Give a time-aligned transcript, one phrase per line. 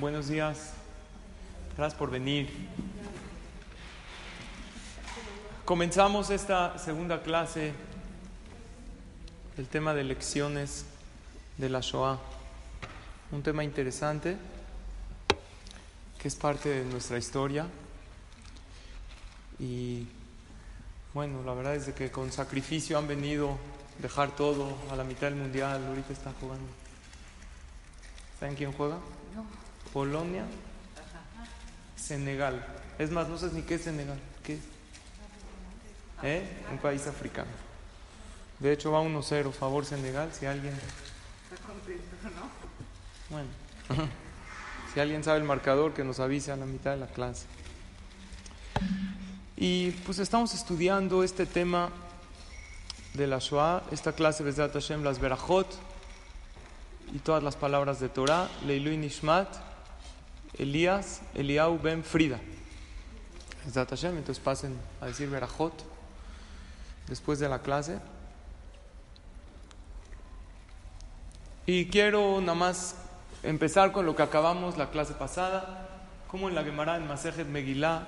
[0.00, 0.72] Buenos días.
[1.76, 2.48] Gracias por venir.
[5.64, 7.72] Comenzamos esta segunda clase,
[9.56, 10.86] el tema de lecciones
[11.58, 12.18] de la Shoah.
[13.30, 14.36] Un tema interesante
[16.18, 17.66] que es parte de nuestra historia.
[19.58, 20.06] Y
[21.14, 23.58] bueno, la verdad es que con sacrificio han venido
[23.98, 25.84] dejar todo a la mitad del mundial.
[25.86, 26.68] Ahorita está jugando.
[28.38, 28.98] ¿Saben quién juega?
[29.92, 30.44] Polonia,
[31.96, 32.64] Senegal.
[32.98, 34.18] Es más, no sé ni qué es Senegal.
[34.42, 34.60] ¿Qué es?
[36.22, 36.42] ¿Eh?
[36.70, 37.50] Un país africano.
[38.58, 40.30] De hecho, va 1-0, favor Senegal.
[40.32, 40.74] Si alguien.
[43.28, 43.48] Bueno,
[44.94, 47.46] si alguien sabe el marcador, que nos avise a la mitad de la clase.
[49.56, 51.90] Y pues estamos estudiando este tema
[53.14, 55.66] de la Shoah, esta clase de Hashem, las Berajot
[57.12, 59.71] y todas las palabras de Torah, Leilu Nishmat,
[60.62, 62.38] Elías, Eliau Ben Frida.
[63.66, 65.72] Entonces pasen a decir Berajot
[67.08, 67.98] después de la clase.
[71.66, 72.96] Y quiero nada más
[73.42, 75.88] empezar con lo que acabamos la clase pasada,
[76.28, 78.06] como en la Gemara en Masejet Megillah,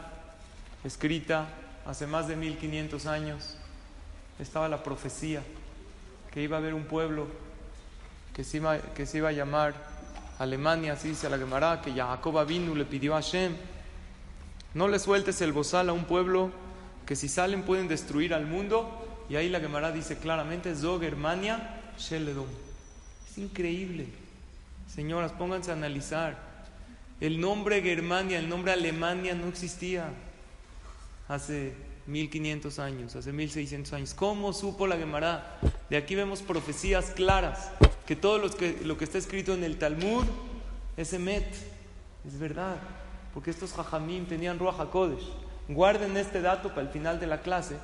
[0.82, 1.48] escrita
[1.86, 3.56] hace más de 1500 años,
[4.38, 5.42] estaba la profecía
[6.32, 7.27] que iba a haber un pueblo
[8.32, 8.60] que se
[8.97, 9.94] que se iba a llamar
[10.39, 13.55] Alemania, así dice la Gemara, que Jacob vino le pidió a Hashem,
[14.75, 16.51] no le sueltes el bozal a un pueblo
[17.07, 21.81] que si salen pueden destruir al mundo, y ahí la Gemara dice claramente, Zo Germania
[21.99, 22.47] Sheledom.
[23.31, 24.09] Es increíble.
[24.93, 26.39] Señoras, pónganse a analizar.
[27.21, 30.09] El nombre Germania, el nombre Alemania no existía
[31.28, 31.75] hace
[32.06, 34.15] 1500 años, hace 1600 años.
[34.15, 35.59] ¿Cómo supo la Gemara?
[35.89, 37.71] De aquí vemos profecías claras,
[38.06, 40.25] que todo lo que, lo que está escrito en el Talmud
[40.97, 41.47] es Emet,
[42.26, 42.76] es verdad,
[43.32, 45.25] porque estos Jajamim tenían Ruach HaKodesh.
[45.69, 47.76] Guarden este dato para el final de la clase,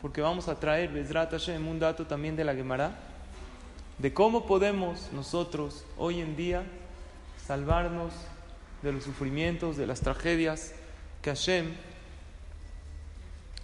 [0.00, 2.96] porque vamos a traer, Bezrat Hashem, un dato también de la Gemara,
[3.98, 6.64] de cómo podemos nosotros hoy en día
[7.46, 8.12] salvarnos
[8.82, 10.72] de los sufrimientos, de las tragedias
[11.22, 11.74] que Hashem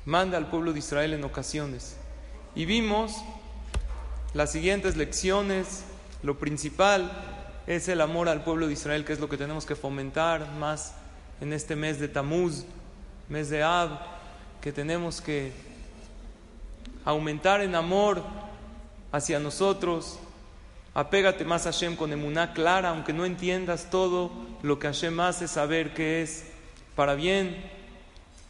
[0.04, 1.96] manda al pueblo de Israel en ocasiones.
[2.54, 3.16] Y vimos
[4.34, 5.84] las siguientes lecciones.
[6.22, 7.10] Lo principal
[7.66, 10.94] es el amor al pueblo de Israel, que es lo que tenemos que fomentar más
[11.40, 12.64] en este mes de Tamuz,
[13.28, 13.98] mes de Ab,
[14.60, 15.52] que tenemos que
[17.04, 18.22] aumentar en amor
[19.12, 20.18] hacia nosotros.
[20.92, 24.30] Apégate más a Hashem con emuná clara, aunque no entiendas todo
[24.62, 26.44] lo que Hashem hace, saber que es
[26.96, 27.56] para bien.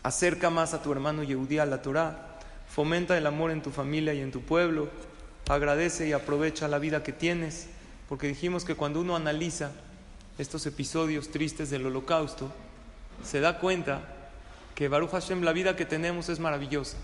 [0.02, 2.38] Acerca más a tu hermano Yehudí a la Torah.
[2.66, 4.88] Fomenta el amor en tu familia y en tu pueblo.
[5.49, 7.69] Agradece y aprovecha la vida que tienes,
[8.09, 9.73] porque dijimos que cuando uno analiza
[10.39, 12.51] estos episodios tristes del holocausto,
[13.25, 14.03] se da cuenta
[14.75, 16.97] que Baruch Hashem, la vida que tenemos es maravillosa.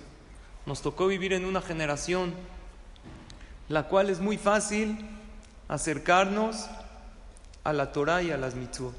[0.65, 2.35] Nos tocó vivir en una generación
[3.69, 4.97] la cual es muy fácil
[5.69, 6.67] acercarnos
[7.65, 8.95] a la Torah y a las mitzvot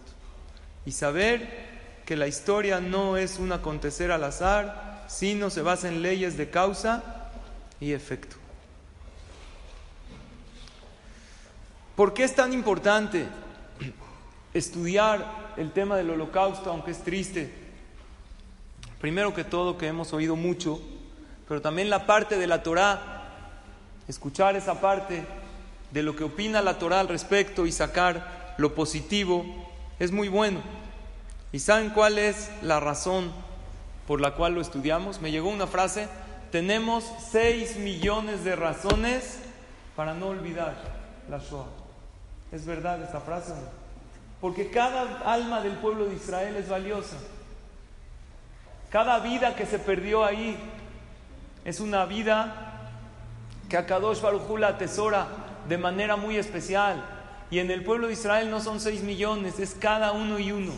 [0.85, 1.67] y saber
[2.05, 6.49] que la historia no es un acontecer al azar, sino se basa en leyes de
[6.49, 7.03] causa
[7.81, 8.36] y efecto.
[11.97, 13.25] ¿Por qué es tan importante
[14.53, 17.51] estudiar el tema del holocausto, aunque es triste?
[19.01, 20.79] Primero que todo, que hemos oído mucho,
[21.47, 23.63] pero también la parte de la Torah,
[24.07, 25.25] escuchar esa parte
[25.89, 29.43] de lo que opina la Torah al respecto y sacar lo positivo,
[29.97, 30.61] es muy bueno.
[31.51, 33.31] ¿Y saben cuál es la razón
[34.05, 35.19] por la cual lo estudiamos?
[35.19, 36.09] Me llegó una frase,
[36.51, 39.39] tenemos 6 millones de razones
[39.95, 40.75] para no olvidar
[41.27, 41.86] la Shoah.
[42.51, 43.53] ¿Es verdad esta frase?
[44.39, 47.17] Porque cada alma del pueblo de Israel es valiosa.
[48.89, 50.57] Cada vida que se perdió ahí
[51.65, 52.89] es una vida
[53.67, 55.27] que Akadosh Baruj la atesora
[55.67, 57.03] de manera muy especial.
[57.49, 60.73] Y en el pueblo de Israel no son 6 millones, es cada uno y uno.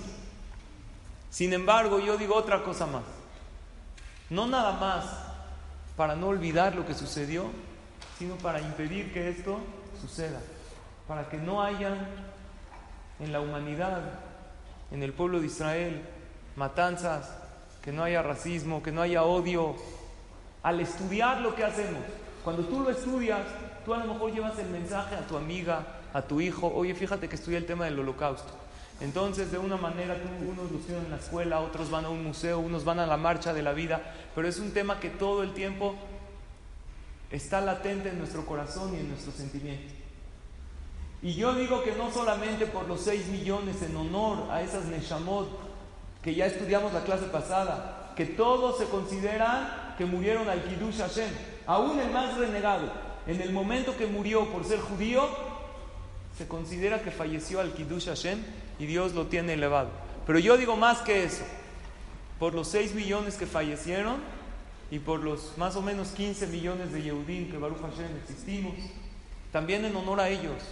[1.30, 3.04] Sin embargo, yo digo otra cosa más.
[4.30, 5.06] No nada más
[5.96, 7.46] para no olvidar lo que sucedió,
[8.18, 9.60] sino para impedir que esto
[10.02, 10.40] suceda.
[11.10, 11.98] Para que no hayan
[13.20, 14.00] en la humanidad,
[14.92, 16.04] en el pueblo de Israel,
[16.56, 17.34] matanzas,
[17.82, 19.76] que no haya racismo, que no haya odio.
[20.62, 22.04] Al estudiar lo que hacemos,
[22.44, 23.40] cuando tú lo estudias,
[23.84, 25.84] tú a lo mejor llevas el mensaje a tu amiga,
[26.14, 28.54] a tu hijo, oye, fíjate que estudia el tema del holocausto.
[29.02, 30.16] Entonces, de una manera,
[30.48, 33.18] unos lo estudian en la escuela, otros van a un museo, unos van a la
[33.18, 34.00] marcha de la vida,
[34.36, 35.96] pero es un tema que todo el tiempo
[37.32, 39.99] está latente en nuestro corazón y en nuestros sentimientos.
[41.22, 45.48] Y yo digo que no solamente por los 6 millones en honor a esas Neshamot,
[46.22, 51.30] que ya estudiamos la clase pasada, que todos se consideran que murieron al Kiddush Hashem,
[51.66, 52.92] aún el más renegado,
[53.28, 55.28] en el momento que murió por ser judío,
[56.38, 58.42] se considera que falleció al Kiddush Hashem
[58.80, 59.90] y Dios lo tiene elevado.
[60.26, 61.44] Pero yo digo más que eso,
[62.40, 64.18] por los 6 millones que fallecieron
[64.90, 68.74] y por los más o menos 15 millones de Yehudim que Baruch Hashem existimos,
[69.52, 70.64] también en honor a ellos,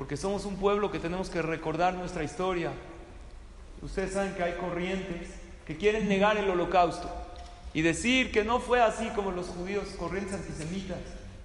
[0.00, 2.72] porque somos un pueblo que tenemos que recordar nuestra historia.
[3.82, 5.28] Ustedes saben que hay corrientes
[5.66, 7.10] que quieren negar el holocausto
[7.74, 10.96] y decir que no fue así como los judíos, corrientes antisemitas,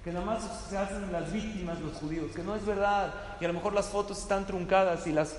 [0.05, 3.49] que nada más se hacen las víctimas los judíos, que no es verdad y a
[3.49, 5.35] lo mejor las fotos están truncadas y las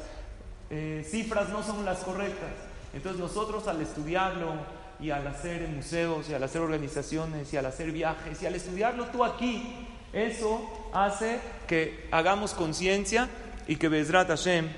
[0.69, 2.51] eh, cifras no son las correctas.
[2.93, 4.57] Entonces nosotros al estudiarlo
[5.01, 9.07] y al hacer museos y al hacer organizaciones y al hacer viajes y al estudiarlo
[9.07, 9.87] tú aquí,
[10.17, 13.29] eso hace que hagamos conciencia
[13.69, 14.69] y que Bezrat Hashem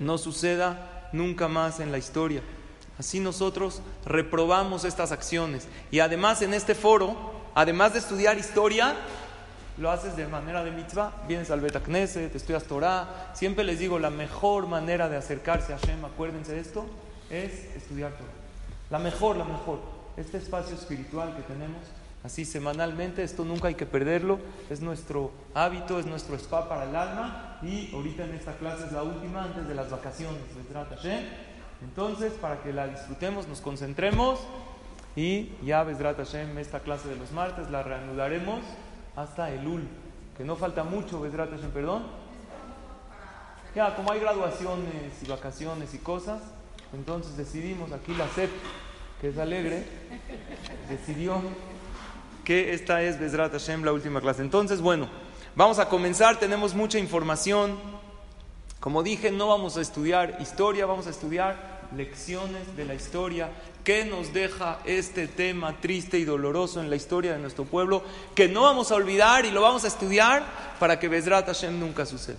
[0.00, 2.42] no suceda nunca más en la historia.
[2.98, 5.68] Así nosotros reprobamos estas acciones.
[5.92, 7.16] Y además en este foro,
[7.54, 8.96] además de estudiar historia,
[9.78, 11.22] lo haces de manera de mitzvah.
[11.28, 13.30] Vienes al Betacneset, estudias Torah.
[13.34, 16.84] Siempre les digo, la mejor manera de acercarse a Hashem, acuérdense de esto,
[17.30, 18.32] es estudiar Torah.
[18.90, 19.78] La mejor, la mejor.
[20.16, 21.78] Este espacio espiritual que tenemos
[22.24, 24.38] así semanalmente, esto nunca hay que perderlo,
[24.70, 27.58] es nuestro hábito, es nuestro spa para el alma.
[27.62, 30.40] Y ahorita en esta clase es la última antes de las vacaciones,
[31.82, 34.40] entonces para que la disfrutemos, nos concentremos.
[35.14, 38.60] Y ya Besrat Hashem, esta clase de los martes la reanudaremos
[39.14, 39.86] hasta el UL,
[40.36, 42.04] que no falta mucho Besrat Hashem, perdón.
[43.74, 46.40] Ya, como hay graduaciones y vacaciones y cosas,
[46.92, 48.50] entonces decidimos, aquí la CEP,
[49.20, 49.84] que es alegre,
[50.88, 51.40] decidió
[52.52, 54.42] esta es Bezrat Hashem, la última clase.
[54.42, 55.08] Entonces, bueno,
[55.54, 57.78] vamos a comenzar, tenemos mucha información.
[58.80, 63.50] Como dije, no vamos a estudiar historia, vamos a estudiar lecciones de la historia.
[63.84, 68.02] ¿Qué nos deja este tema triste y doloroso en la historia de nuestro pueblo?
[68.34, 70.44] Que no vamos a olvidar y lo vamos a estudiar
[70.78, 72.38] para que Bezrat Hashem nunca suceda.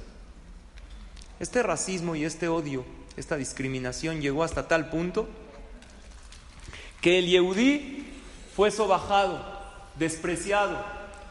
[1.40, 2.86] Este racismo y este odio,
[3.18, 5.28] esta discriminación llegó hasta tal punto
[7.02, 8.08] que el Yehudí
[8.56, 9.53] fue sobajado
[9.98, 10.78] despreciado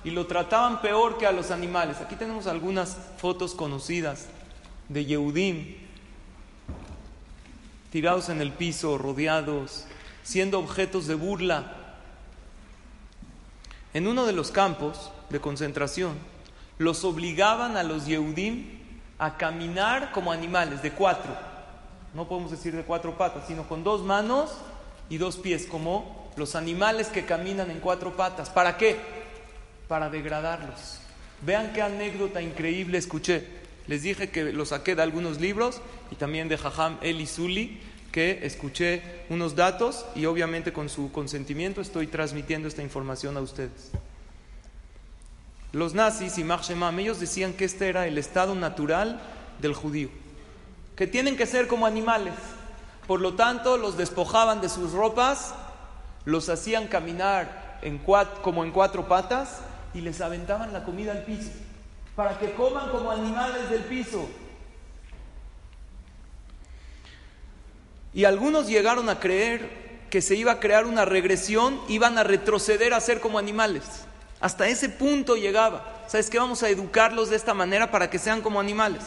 [0.05, 1.99] y lo trataban peor que a los animales.
[2.01, 4.27] Aquí tenemos algunas fotos conocidas
[4.89, 5.77] de Yehudim
[7.91, 9.85] tirados en el piso, rodeados,
[10.23, 11.77] siendo objetos de burla.
[13.93, 16.17] En uno de los campos de concentración,
[16.79, 18.79] los obligaban a los Yehudim
[19.19, 21.37] a caminar como animales, de cuatro.
[22.15, 24.51] No podemos decir de cuatro patas, sino con dos manos
[25.11, 28.51] y dos pies, como los animales que caminan en cuatro patas.
[28.51, 28.97] ¿Para qué?
[29.89, 30.99] Para degradarlos.
[31.45, 33.47] Vean qué anécdota increíble escuché.
[33.87, 35.81] Les dije que lo saqué de algunos libros
[36.11, 37.81] y también de Jajam Eli Zuli,
[38.13, 43.91] que escuché unos datos y obviamente con su consentimiento estoy transmitiendo esta información a ustedes.
[45.73, 49.21] Los nazis y Shemam, ellos decían que este era el estado natural
[49.61, 50.11] del judío,
[50.97, 52.35] que tienen que ser como animales.
[53.07, 55.55] Por lo tanto, los despojaban de sus ropas
[56.25, 57.81] los hacían caminar
[58.43, 59.61] como en cuatro patas
[59.95, 61.51] y les aventaban la comida al piso,
[62.15, 64.29] para que coman como animales del piso.
[68.15, 72.93] Y algunos llegaron a creer que se iba a crear una regresión, iban a retroceder
[72.93, 73.85] a ser como animales.
[74.41, 76.05] Hasta ese punto llegaba.
[76.07, 76.39] ¿Sabes qué?
[76.39, 79.03] Vamos a educarlos de esta manera para que sean como animales.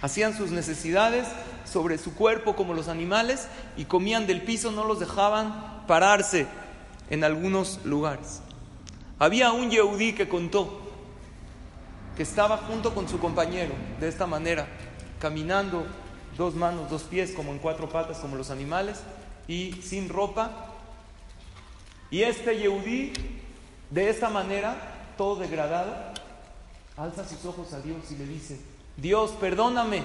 [0.00, 1.26] Hacían sus necesidades
[1.68, 6.46] sobre su cuerpo como los animales y comían del piso, no los dejaban pararse
[7.10, 8.40] en algunos lugares.
[9.18, 10.80] Había un Yehudí que contó
[12.16, 14.66] que estaba junto con su compañero de esta manera,
[15.20, 15.86] caminando
[16.36, 19.00] dos manos, dos pies, como en cuatro patas, como los animales,
[19.46, 20.74] y sin ropa.
[22.10, 23.12] Y este Yehudí,
[23.90, 24.76] de esta manera,
[25.16, 25.94] todo degradado,
[26.96, 28.58] alza sus ojos a Dios y le dice,
[28.96, 30.02] Dios, perdóname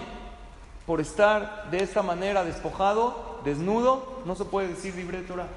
[0.85, 5.47] por estar de esta manera despojado, desnudo, no se puede decir libre de Torah.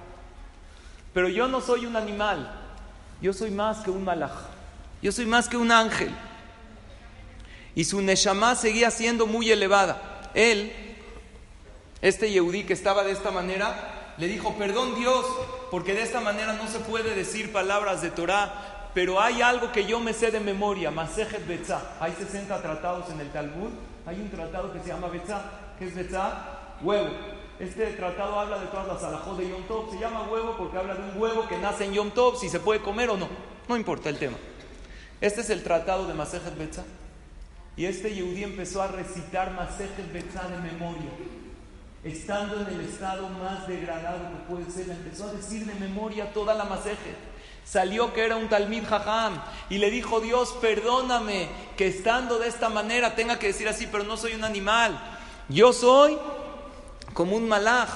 [1.13, 2.51] Pero yo no soy un animal,
[3.21, 4.33] yo soy más que un malaj,
[5.03, 6.15] yo soy más que un ángel.
[7.75, 10.31] y su Neshama seguía siendo muy elevada.
[10.33, 10.73] Él,
[12.01, 15.27] este Yehudí que estaba de esta manera, le dijo, perdón Dios,
[15.71, 19.85] porque de esta manera no se puede decir palabras de Torah, pero hay algo que
[19.85, 21.97] yo me sé de memoria, Masejet Betzah.
[22.01, 23.71] Hay 60 tratados en el Talmud,
[24.07, 26.77] hay un tratado que se llama Betzah, ¿qué es Betzah?
[26.81, 27.09] Huevo.
[27.59, 30.95] Este tratado habla de todas las alajos de Yom Tov, se llama huevo porque habla
[30.95, 33.29] de un huevo que nace en Yom Tov, si se puede comer o no,
[33.69, 34.37] no importa el tema.
[35.21, 36.85] Este es el tratado de Masejet Betzah.
[37.77, 41.11] Y este Yehudí empezó a recitar Masejet Betzah de memoria.
[42.05, 46.55] Estando en el estado más degradado que puede ser, empezó a decir de memoria toda
[46.55, 47.36] la Masejet.
[47.67, 52.69] Salió que era un Talmid Jajam y le dijo, Dios, perdóname que estando de esta
[52.69, 55.19] manera tenga que decir así, pero no soy un animal.
[55.49, 56.17] Yo soy
[57.13, 57.89] como un malaj,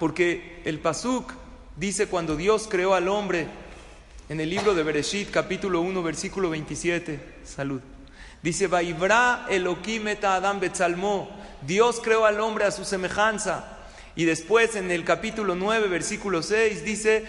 [0.00, 1.34] porque el Pasuk
[1.76, 3.48] dice cuando Dios creó al hombre
[4.30, 7.82] en el libro de Bereshit, capítulo 1, versículo 27, salud.
[8.42, 10.60] Dice, Vaibra Elohim Adam.
[11.62, 13.77] Dios creó al hombre a su semejanza.
[14.18, 17.24] Y después en el capítulo 9, versículo 6, dice,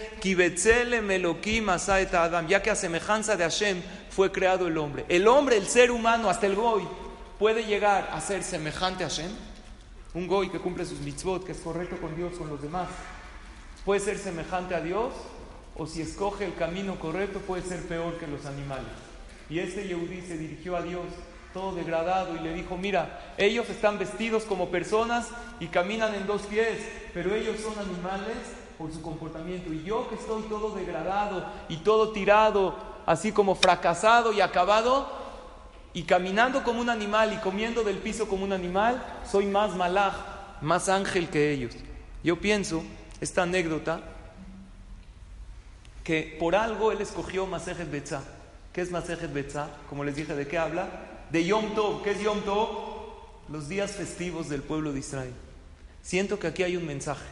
[2.23, 2.47] Adam.
[2.47, 5.05] Ya que a semejanza de Hashem fue creado el hombre.
[5.07, 6.87] El hombre, el ser humano, hasta el Goy,
[7.37, 9.29] puede llegar a ser semejante a Hashem.
[10.15, 12.87] Un Goy que cumple sus mitzvot, que es correcto con Dios, con los demás.
[13.85, 15.13] Puede ser semejante a Dios,
[15.75, 18.89] o si escoge el camino correcto, puede ser peor que los animales.
[19.47, 21.05] Y ese Yehudí se dirigió a Dios
[21.53, 25.29] todo degradado y le dijo, mira, ellos están vestidos como personas
[25.59, 26.79] y caminan en dos pies,
[27.13, 28.37] pero ellos son animales
[28.77, 29.73] por su comportamiento.
[29.73, 32.75] Y yo que estoy todo degradado y todo tirado,
[33.05, 35.17] así como fracasado y acabado,
[35.93, 40.13] y caminando como un animal y comiendo del piso como un animal, soy más malaj,
[40.61, 41.73] más ángel que ellos.
[42.23, 42.83] Yo pienso,
[43.21, 44.01] esta anécdota,
[46.03, 48.23] que por algo él escogió Masejet Betzah.
[48.71, 49.67] ¿Qué es Masejet Betzah?
[49.89, 50.87] Como les dije, ¿de qué habla?
[51.31, 52.01] De Yom Tov.
[52.01, 52.69] ¿Qué es Yom Tov?
[53.49, 55.33] Los días festivos del pueblo de Israel.
[56.01, 57.25] Siento que aquí hay un mensaje,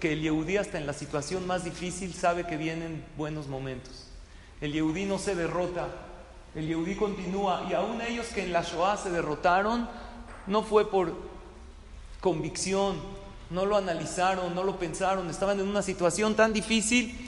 [0.00, 4.06] que el Yehudí hasta en la situación más difícil sabe que vienen buenos momentos.
[4.60, 5.88] El Yehudí no se derrota,
[6.54, 9.88] el Yehudí continúa y aún ellos que en la Shoah se derrotaron,
[10.46, 11.14] no fue por
[12.20, 12.96] convicción,
[13.50, 17.25] no lo analizaron, no lo pensaron, estaban en una situación tan difícil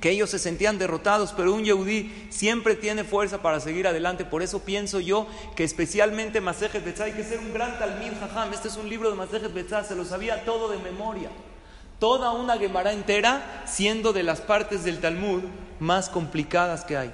[0.00, 4.24] que ellos se sentían derrotados, pero un Yehudí siempre tiene fuerza para seguir adelante.
[4.24, 8.52] Por eso pienso yo que especialmente Masejet Betzá hay que ser un gran Talmid Jajam.
[8.52, 11.30] Este es un libro de Masejet Betzá, se lo sabía todo de memoria.
[11.98, 15.42] Toda una Gemara entera, siendo de las partes del Talmud
[15.80, 17.12] más complicadas que hay.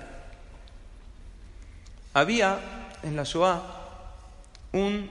[2.14, 2.60] Había
[3.02, 3.62] en la Shoah
[4.72, 5.10] un,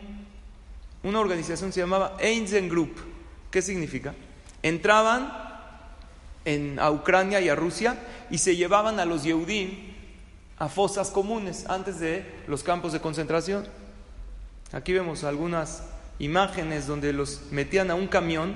[1.04, 2.96] una organización que se llamaba Einzen Group.
[3.52, 4.16] ¿Qué significa?
[4.64, 5.45] Entraban
[6.46, 7.98] en, a Ucrania y a Rusia
[8.30, 9.94] y se llevaban a los Yehudim
[10.58, 13.68] a fosas comunes antes de los campos de concentración.
[14.72, 15.84] Aquí vemos algunas
[16.20, 18.56] imágenes donde los metían a un camión.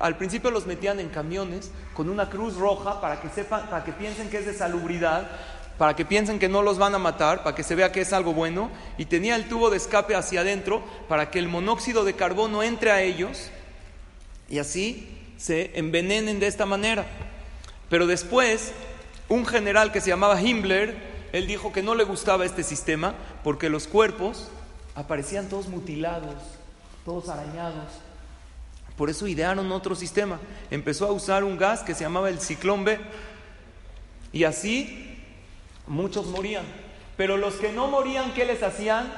[0.00, 3.92] al principio los metían en camiones con una cruz roja para que sepan, para que
[3.92, 5.28] piensen que es de salubridad,
[5.76, 8.12] para que piensen que no los van a matar, para que se vea que es
[8.12, 12.14] algo bueno, y tenía el tubo de escape hacia adentro para que el monóxido de
[12.14, 13.50] carbono entre a ellos
[14.48, 17.06] y así se envenenen de esta manera.
[17.88, 18.72] Pero después,
[19.28, 20.96] un general que se llamaba Himmler,
[21.32, 23.14] él dijo que no le gustaba este sistema
[23.44, 24.50] porque los cuerpos
[24.94, 26.34] aparecían todos mutilados,
[27.04, 27.86] todos arañados.
[28.96, 30.40] Por eso idearon otro sistema.
[30.70, 32.98] Empezó a usar un gas que se llamaba el ciclón B.
[34.32, 35.16] Y así
[35.86, 36.64] muchos morían.
[37.16, 39.12] Pero los que no morían, ¿qué les hacían?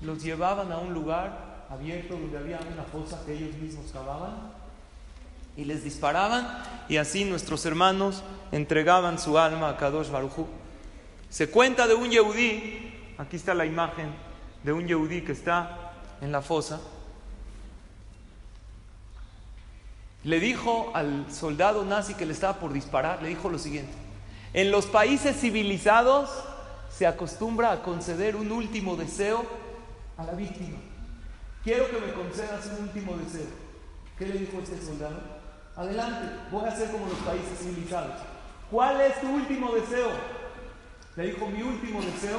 [0.00, 4.59] Los llevaban a un lugar abierto donde había una fosa que ellos mismos cavaban
[5.56, 10.46] y les disparaban y así nuestros hermanos entregaban su alma a Kadosh Barujú.
[11.28, 14.12] Se cuenta de un Yehudí, aquí está la imagen
[14.64, 16.80] de un Yehudí que está en la fosa.
[20.24, 23.92] Le dijo al soldado nazi que le estaba por disparar, le dijo lo siguiente,
[24.52, 26.28] en los países civilizados
[26.90, 29.46] se acostumbra a conceder un último deseo
[30.18, 30.76] a la víctima.
[31.62, 33.46] Quiero que me concedas un último deseo.
[34.18, 35.39] ¿Qué le dijo este soldado?
[35.80, 38.12] Adelante, voy a ser como los países civilizados.
[38.70, 40.10] ¿Cuál es tu último deseo?
[41.16, 42.38] Le dijo, mi último deseo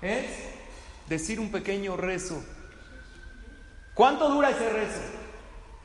[0.00, 0.24] es
[1.06, 2.42] decir un pequeño rezo.
[3.92, 5.00] ¿Cuánto dura ese rezo?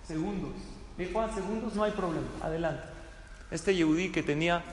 [0.07, 0.53] Segundos.
[0.97, 2.27] Dijo, ah, segundos no hay problema.
[2.41, 2.83] Adelante.
[3.51, 4.63] Este yehudí que tenía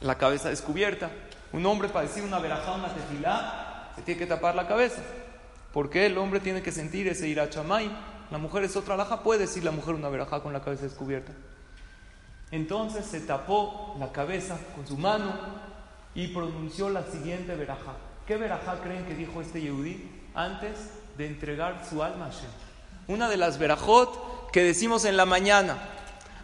[0.00, 1.12] la cabeza descubierta,
[1.52, 5.00] un hombre para decir una verajá, una tefilá, se tiene que tapar la cabeza.
[5.72, 7.88] Porque el hombre tiene que sentir ese irachamay
[8.30, 11.32] la mujer es otra alhaja, puede decir la mujer una verajá con la cabeza descubierta.
[12.50, 15.32] Entonces se tapó la cabeza con su mano
[16.14, 17.94] y pronunció la siguiente verajá.
[18.26, 22.50] ¿Qué verajá creen que dijo este Yehudí antes de entregar su alma a Hashem?
[23.06, 25.78] Una de las verajot que decimos en la mañana.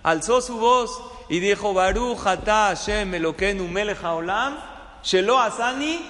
[0.03, 0.91] Alzó su voz
[1.29, 4.59] y dijo, Baruch ata Hashem Elokeinu melech haolam,
[5.03, 6.05] shelo asani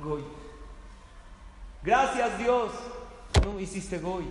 [0.00, 0.22] goy.
[1.82, 2.70] Gracias Dios,
[3.44, 4.24] no hiciste goy,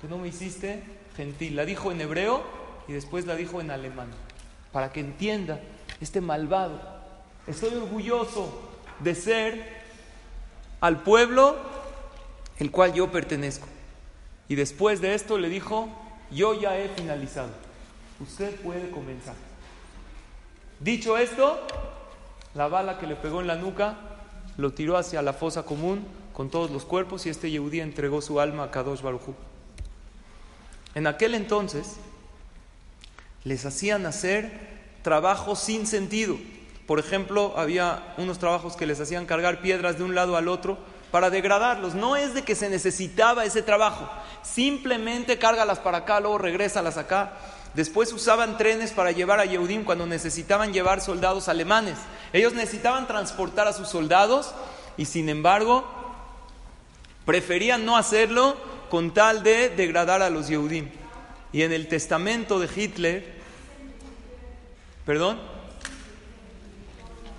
[0.00, 0.82] que no me hiciste
[1.16, 1.56] gentil.
[1.56, 2.42] La dijo en hebreo
[2.88, 4.08] y después la dijo en alemán,
[4.72, 5.60] para que entienda
[6.00, 6.80] este malvado.
[7.46, 9.80] Estoy orgulloso de ser
[10.80, 11.56] al pueblo
[12.58, 13.66] el cual yo pertenezco.
[14.48, 15.88] Y después de esto le dijo,
[16.30, 17.50] yo ya he finalizado,
[18.20, 19.34] usted puede comenzar.
[20.80, 21.58] Dicho esto,
[22.54, 23.96] la bala que le pegó en la nuca
[24.56, 28.40] lo tiró hacia la fosa común con todos los cuerpos y este Yehudí entregó su
[28.40, 29.34] alma a Kadosh Barujú.
[30.94, 31.96] En aquel entonces
[33.44, 34.50] les hacían hacer
[35.02, 36.36] trabajos sin sentido.
[36.86, 40.78] Por ejemplo, había unos trabajos que les hacían cargar piedras de un lado al otro
[41.10, 41.94] para degradarlos.
[41.94, 44.08] No es de que se necesitaba ese trabajo,
[44.42, 47.32] simplemente cárgalas para acá, luego regrésalas acá.
[47.74, 51.98] Después usaban trenes para llevar a Yehudim cuando necesitaban llevar soldados alemanes.
[52.32, 54.52] Ellos necesitaban transportar a sus soldados
[54.96, 55.84] y sin embargo
[57.24, 58.56] preferían no hacerlo
[58.90, 60.90] con tal de degradar a los Yehudim.
[61.52, 63.24] Y en el testamento de Hitler,
[65.06, 65.40] perdón,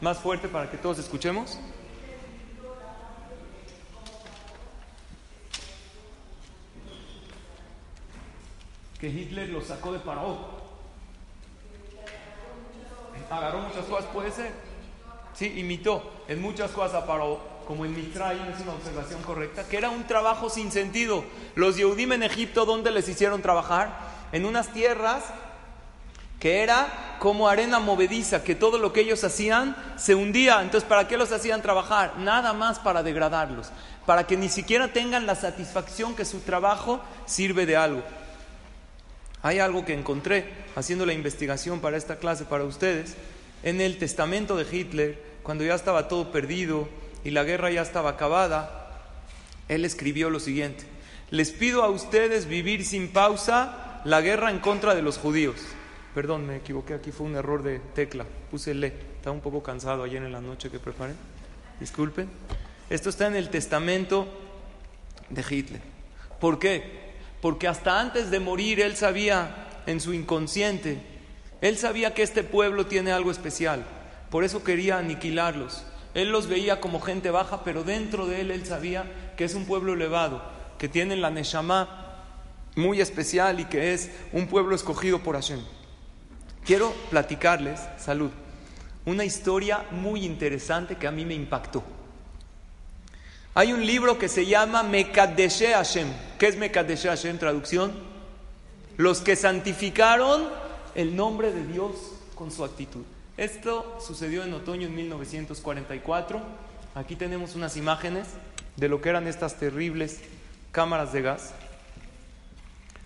[0.01, 1.59] más fuerte para que todos escuchemos.
[9.01, 10.61] que Hitler lo sacó de Paró.
[13.31, 14.51] Agarró muchas cosas, puede ser.
[15.47, 17.05] Imitó en muchas cosas a
[17.67, 21.23] como en Mitraim, es una observación correcta, que era un trabajo sin sentido.
[21.55, 23.97] Los Yehudim en Egipto, ¿dónde les hicieron trabajar?
[24.31, 25.23] En unas tierras
[26.41, 30.61] que era como arena movediza, que todo lo que ellos hacían se hundía.
[30.63, 32.17] Entonces, ¿para qué los hacían trabajar?
[32.17, 33.69] Nada más para degradarlos,
[34.07, 38.01] para que ni siquiera tengan la satisfacción que su trabajo sirve de algo.
[39.43, 43.15] Hay algo que encontré haciendo la investigación para esta clase, para ustedes,
[43.63, 46.87] en el testamento de Hitler, cuando ya estaba todo perdido
[47.23, 48.89] y la guerra ya estaba acabada,
[49.67, 50.83] él escribió lo siguiente,
[51.29, 55.55] les pido a ustedes vivir sin pausa la guerra en contra de los judíos.
[56.13, 60.03] Perdón, me equivoqué, aquí fue un error de tecla, puse le, estaba un poco cansado
[60.03, 61.13] ayer en la noche que preparé,
[61.79, 62.29] disculpen.
[62.89, 64.27] Esto está en el testamento
[65.29, 65.81] de Hitler.
[66.39, 67.11] ¿Por qué?
[67.41, 70.99] porque hasta antes de morir él sabía en su inconsciente,
[71.59, 73.83] él sabía que este pueblo tiene algo especial,
[74.31, 75.83] por eso quería aniquilarlos.
[76.13, 79.65] Él los veía como gente baja, pero dentro de él él sabía que es un
[79.65, 80.41] pueblo elevado,
[80.79, 82.15] que tiene la Neshama
[82.75, 85.59] muy especial y que es un pueblo escogido por Hashem.
[86.65, 88.31] Quiero platicarles, salud,
[89.05, 91.83] una historia muy interesante que a mí me impactó.
[93.53, 96.07] Hay un libro que se llama Mekadeshe Hashem.
[96.39, 97.37] ¿Qué es Mekadeshe Hashem?
[97.37, 97.91] Traducción.
[98.95, 100.47] Los que santificaron
[100.95, 101.91] el nombre de Dios
[102.33, 103.03] con su actitud.
[103.41, 106.39] Esto sucedió en otoño en 1944.
[106.93, 108.27] Aquí tenemos unas imágenes
[108.75, 110.19] de lo que eran estas terribles
[110.71, 111.55] cámaras de gas.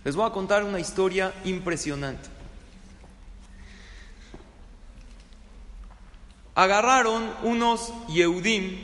[0.04, 2.28] Les voy a contar una historia impresionante.
[6.54, 8.84] Agarraron unos Yehudim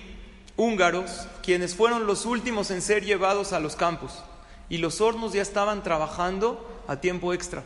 [0.55, 4.23] húngaros, quienes fueron los últimos en ser llevados a los campos.
[4.69, 7.65] Y los hornos ya estaban trabajando a tiempo extra.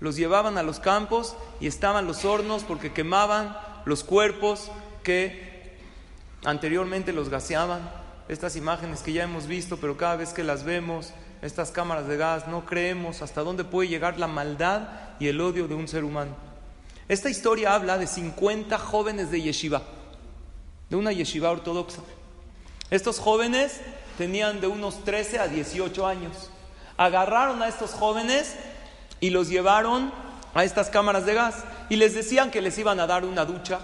[0.00, 4.70] Los llevaban a los campos y estaban los hornos porque quemaban los cuerpos
[5.02, 5.76] que
[6.44, 7.90] anteriormente los gaseaban.
[8.28, 12.16] Estas imágenes que ya hemos visto, pero cada vez que las vemos, estas cámaras de
[12.16, 16.04] gas, no creemos hasta dónde puede llegar la maldad y el odio de un ser
[16.04, 16.32] humano.
[17.08, 19.82] Esta historia habla de 50 jóvenes de yeshiva,
[20.90, 22.02] de una yeshiva ortodoxa.
[22.90, 23.80] Estos jóvenes
[24.18, 26.50] tenían de unos 13 a 18 años.
[26.96, 28.56] Agarraron a estos jóvenes
[29.20, 30.12] y los llevaron
[30.54, 33.78] a estas cámaras de gas y les decían que les iban a dar una ducha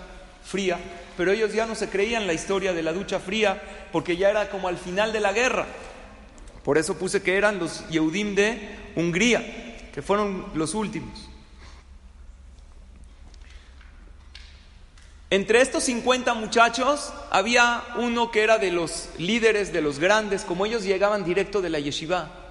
[0.44, 0.78] fría,
[1.16, 4.48] pero ellos ya no se creían la historia de la ducha fría porque ya era
[4.50, 5.66] como al final de la guerra.
[6.64, 11.28] Por eso puse que eran los Yehudim de Hungría, que fueron los últimos.
[15.32, 20.66] Entre estos 50 muchachos había uno que era de los líderes, de los grandes, como
[20.66, 22.41] ellos llegaban directo de la yeshiva.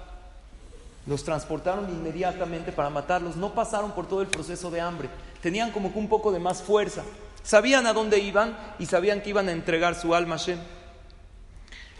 [1.07, 5.09] Los transportaron inmediatamente para matarlos, no pasaron por todo el proceso de hambre,
[5.41, 7.03] tenían como que un poco de más fuerza,
[7.43, 10.59] sabían a dónde iban y sabían que iban a entregar su alma a Shem.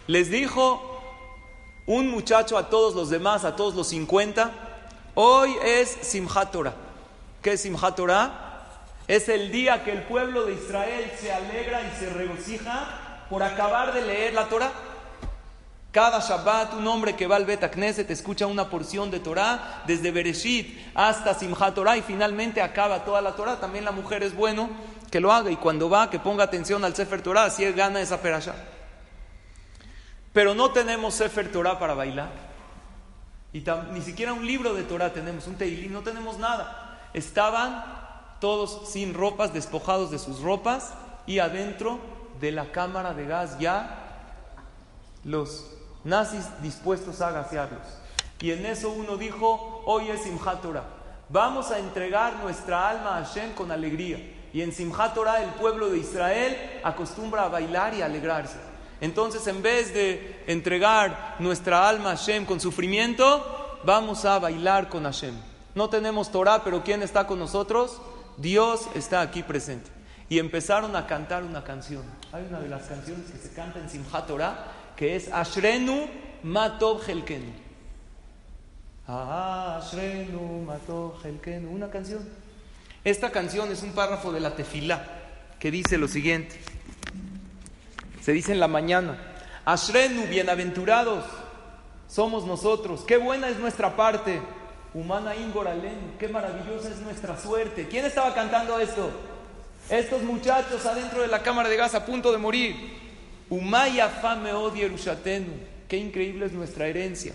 [0.07, 1.01] Les dijo
[1.87, 4.51] un muchacho a todos los demás, a todos los 50,
[5.15, 6.75] hoy es Simchat Torah.
[7.41, 8.51] ¿Qué es Simchat Torah?
[9.07, 13.93] Es el día que el pueblo de Israel se alegra y se regocija por acabar
[13.93, 14.71] de leer la Torah.
[15.91, 20.12] Cada Shabbat un hombre que va al Bet te escucha una porción de Torah desde
[20.12, 23.60] Bereshit hasta Simchat Torah y finalmente acaba toda la Torah.
[23.60, 24.69] También la mujer es bueno
[25.12, 27.99] que lo haga y cuando va que ponga atención al Sefer Torah, así él gana
[27.99, 28.56] esa perasha.
[30.32, 32.30] Pero no tenemos Sefer Torah para bailar.
[33.51, 37.10] Y ni siquiera un libro de Torah tenemos, un Teilim, no tenemos nada.
[37.13, 37.84] Estaban
[38.39, 40.93] todos sin ropas, despojados de sus ropas
[41.27, 41.99] y adentro
[42.39, 43.97] de la cámara de gas ya
[45.25, 47.81] los nazis dispuestos a gasearlos.
[48.39, 50.83] Y en eso uno dijo, hoy es Simchat Torah.
[51.29, 54.17] Vamos a entregar nuestra alma a Hashem con alegría.
[54.53, 58.57] Y en Simchat Torah el pueblo de Israel acostumbra a bailar y alegrarse.
[58.99, 65.03] Entonces en vez de entregar nuestra alma a Hashem con sufrimiento, vamos a bailar con
[65.03, 65.35] Hashem.
[65.73, 68.01] No tenemos Torah, pero ¿quién está con nosotros?
[68.37, 69.89] Dios está aquí presente.
[70.29, 72.03] Y empezaron a cantar una canción.
[72.31, 76.08] Hay una de las canciones que se canta en Simchat Torah que es Ashrenu
[76.43, 77.51] Matov Helkenu.
[79.08, 82.27] Ashrenu Matov Helkenu, una canción.
[83.04, 85.06] Esta canción es un párrafo de la tefilá
[85.60, 86.60] que dice lo siguiente.
[88.21, 89.17] Se dice en la mañana,
[89.65, 91.25] Ashrenu, bienaventurados,
[92.08, 94.41] somos nosotros, qué buena es nuestra parte.
[94.93, 97.88] Humana Ingoralen, qué maravillosa es nuestra suerte.
[97.88, 99.10] ¿Quién estaba cantando esto?
[99.89, 103.00] Estos muchachos adentro de la cámara de gas a punto de morir.
[103.51, 105.51] Umaya fame Yerushatenu.
[105.89, 107.33] Qué increíble es nuestra herencia.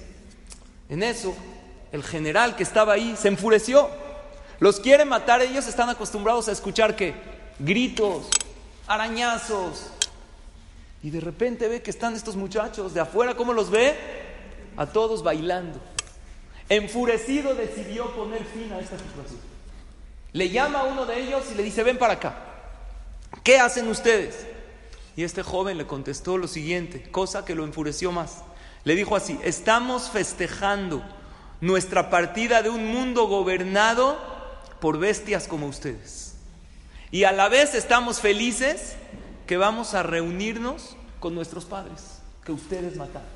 [0.89, 1.37] En eso,
[1.93, 3.91] el general que estaba ahí se enfureció.
[4.59, 7.15] Los quiere matar, ellos están acostumbrados a escuchar que
[7.59, 8.29] gritos,
[8.87, 9.91] arañazos.
[11.03, 13.95] Y de repente ve que están estos muchachos de afuera, ¿cómo los ve?
[14.79, 15.79] A todos bailando.
[16.71, 19.41] Enfurecido decidió poner fin a esta situación.
[20.33, 22.37] Le llama a uno de ellos y le dice, ven para acá.
[23.45, 24.56] ¿Qué hacen ustedes?
[25.17, 28.43] Y este joven le contestó lo siguiente, cosa que lo enfureció más.
[28.85, 31.03] Le dijo así, estamos festejando
[31.61, 34.19] nuestra partida de un mundo gobernado
[34.81, 36.37] por bestias como ustedes.
[37.11, 38.97] Y a la vez estamos felices
[39.47, 43.29] que vamos a reunirnos con nuestros padres que ustedes mataron.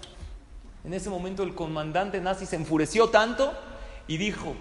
[0.84, 3.52] En ese momento el comandante nazi se enfureció tanto
[4.06, 4.54] y dijo,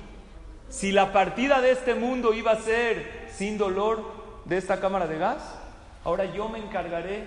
[0.69, 4.03] si la partida de este mundo iba a ser sin dolor
[4.45, 5.41] de esta cámara de gas,
[6.09, 7.23] Ahora yo me encargaré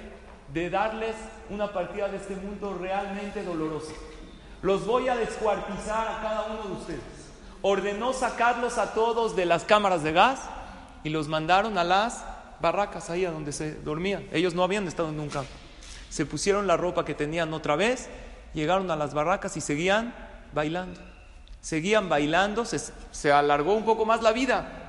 [0.53, 1.15] de darles
[1.51, 3.93] una partida de este mundo realmente dolorosa.
[4.61, 7.01] Los voy a descuartizar a cada uno de ustedes.
[7.63, 10.41] Ordenó sacarlos a todos de las cámaras de gas
[11.05, 12.25] y los mandaron a las
[12.61, 14.27] barracas ahí a donde se dormían.
[14.33, 15.45] Ellos no habían estado nunca.
[16.11, 18.09] Se pusieron la ropa que tenían otra vez,
[18.53, 20.13] llegaron a las barracas y seguían
[20.53, 21.01] bailando.
[21.61, 22.81] Seguían bailando, se,
[23.13, 24.82] se alargó un poco más la vida.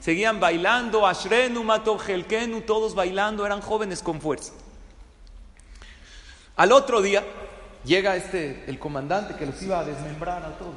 [0.00, 1.62] Seguían bailando, Ashrenu,
[2.06, 4.52] Helkenu, todos bailando, eran jóvenes con fuerza.
[6.56, 7.22] Al otro día
[7.84, 10.74] llega este, el comandante que los iba a desmembrar a todos.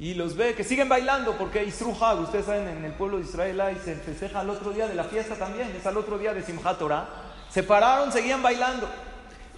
[0.00, 3.60] Y los ve que siguen bailando porque Isruhag, ustedes saben, en el pueblo de Israel
[3.60, 6.42] ahí se festeja al otro día de la fiesta también, es al otro día de
[6.42, 7.08] Simchat Torah.
[7.50, 8.88] Se pararon, seguían bailando.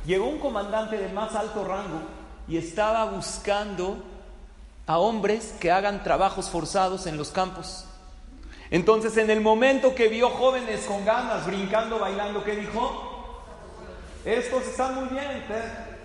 [0.05, 2.03] Llegó un comandante de más alto rango
[2.47, 4.03] y estaba buscando
[4.87, 7.87] a hombres que hagan trabajos forzados en los campos.
[8.71, 13.11] Entonces, en el momento que vio jóvenes con ganas, brincando, bailando, ¿qué dijo?
[14.25, 15.45] Estos están muy bien,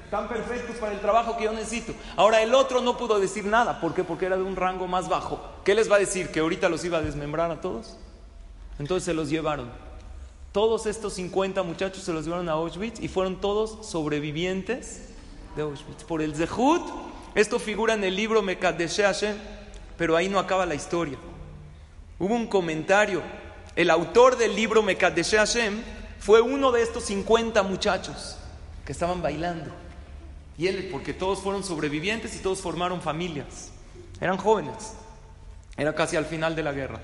[0.04, 1.94] están perfectos para el trabajo que yo necesito.
[2.16, 3.80] Ahora, el otro no pudo decir nada.
[3.80, 4.04] ¿Por qué?
[4.04, 5.40] Porque era de un rango más bajo.
[5.64, 6.32] ¿Qué les va a decir?
[6.32, 7.98] ¿Que ahorita los iba a desmembrar a todos?
[8.78, 9.70] Entonces se los llevaron.
[10.52, 15.10] Todos estos 50 muchachos se los llevaron a Auschwitz y fueron todos sobrevivientes
[15.56, 16.04] de Auschwitz.
[16.04, 16.82] Por el Zehut,
[17.36, 19.38] esto figura en el libro Mekadesh Hashem,
[19.96, 21.20] pero ahí no acaba la historia.
[22.20, 23.24] Hubo un comentario.
[23.76, 25.82] El autor del libro Mekadesh Hashem
[26.20, 28.38] fue uno de estos 50 muchachos
[28.86, 29.72] que estaban bailando.
[30.58, 33.72] Y él, porque todos fueron sobrevivientes y todos formaron familias.
[34.20, 34.96] Eran jóvenes.
[35.78, 37.00] Era casi al final de la guerra.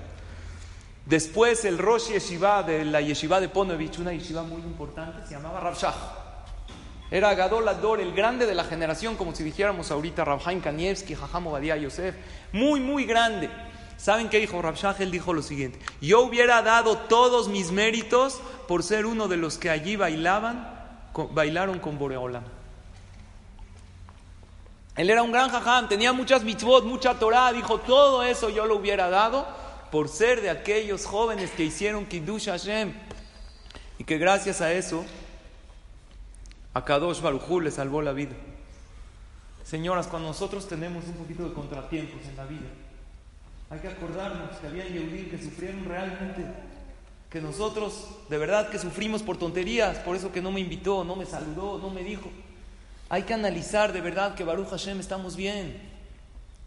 [1.06, 5.60] Después el Rosh Yeshiva de la Yeshiva de Ponovich, una yeshiva muy importante, se llamaba
[5.60, 5.76] Rav
[7.10, 11.14] Era Gadol Ador, el grande de la generación, como si dijéramos ahorita Rav Haim Kanievski,
[11.14, 12.16] Jajam Obadia Yosef.
[12.52, 13.48] Muy, muy grande.
[13.96, 14.96] ¿Saben qué dijo Rabshah?
[14.98, 19.58] Él dijo lo siguiente: Yo hubiera dado todos mis méritos por ser uno de los
[19.58, 20.68] que allí bailaban,
[21.32, 22.44] bailaron con Boreolam.
[24.96, 28.76] Él era un gran jajam, tenía muchas mitzvot, mucha Torah, dijo: Todo eso yo lo
[28.76, 29.46] hubiera dado
[29.90, 32.94] por ser de aquellos jóvenes que hicieron Kiddush Hashem.
[33.98, 35.04] Y que gracias a eso,
[36.74, 38.34] a Kadosh Barujú le salvó la vida.
[39.64, 42.68] Señoras, cuando nosotros tenemos un poquito de contratiempos en la vida,
[43.70, 46.44] hay que acordarnos que había Yehudim que sufrieron realmente,
[47.30, 51.16] que nosotros de verdad que sufrimos por tonterías, por eso que no me invitó, no
[51.16, 52.30] me saludó, no me dijo.
[53.08, 55.80] Hay que analizar de verdad que Baruch Hashem estamos bien,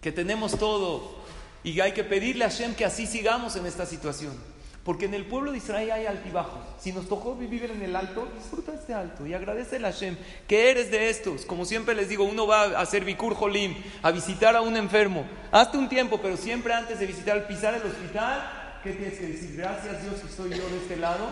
[0.01, 1.15] que tenemos todo
[1.63, 4.33] y hay que pedirle a Hashem que así sigamos en esta situación.
[4.89, 6.63] Porque en el pueblo de Israel hay altibajos.
[6.79, 10.71] Si nos tocó vivir en el alto, disfruta este alto y agradece a Hashem que
[10.71, 11.45] eres de estos.
[11.45, 15.27] Como siempre les digo, uno va a hacer Bikur Jolim, a visitar a un enfermo.
[15.51, 19.57] Hazte un tiempo, pero siempre antes de visitar, pisar el hospital, ¿qué tienes que decir?
[19.57, 21.27] Gracias Dios que estoy yo de este lado.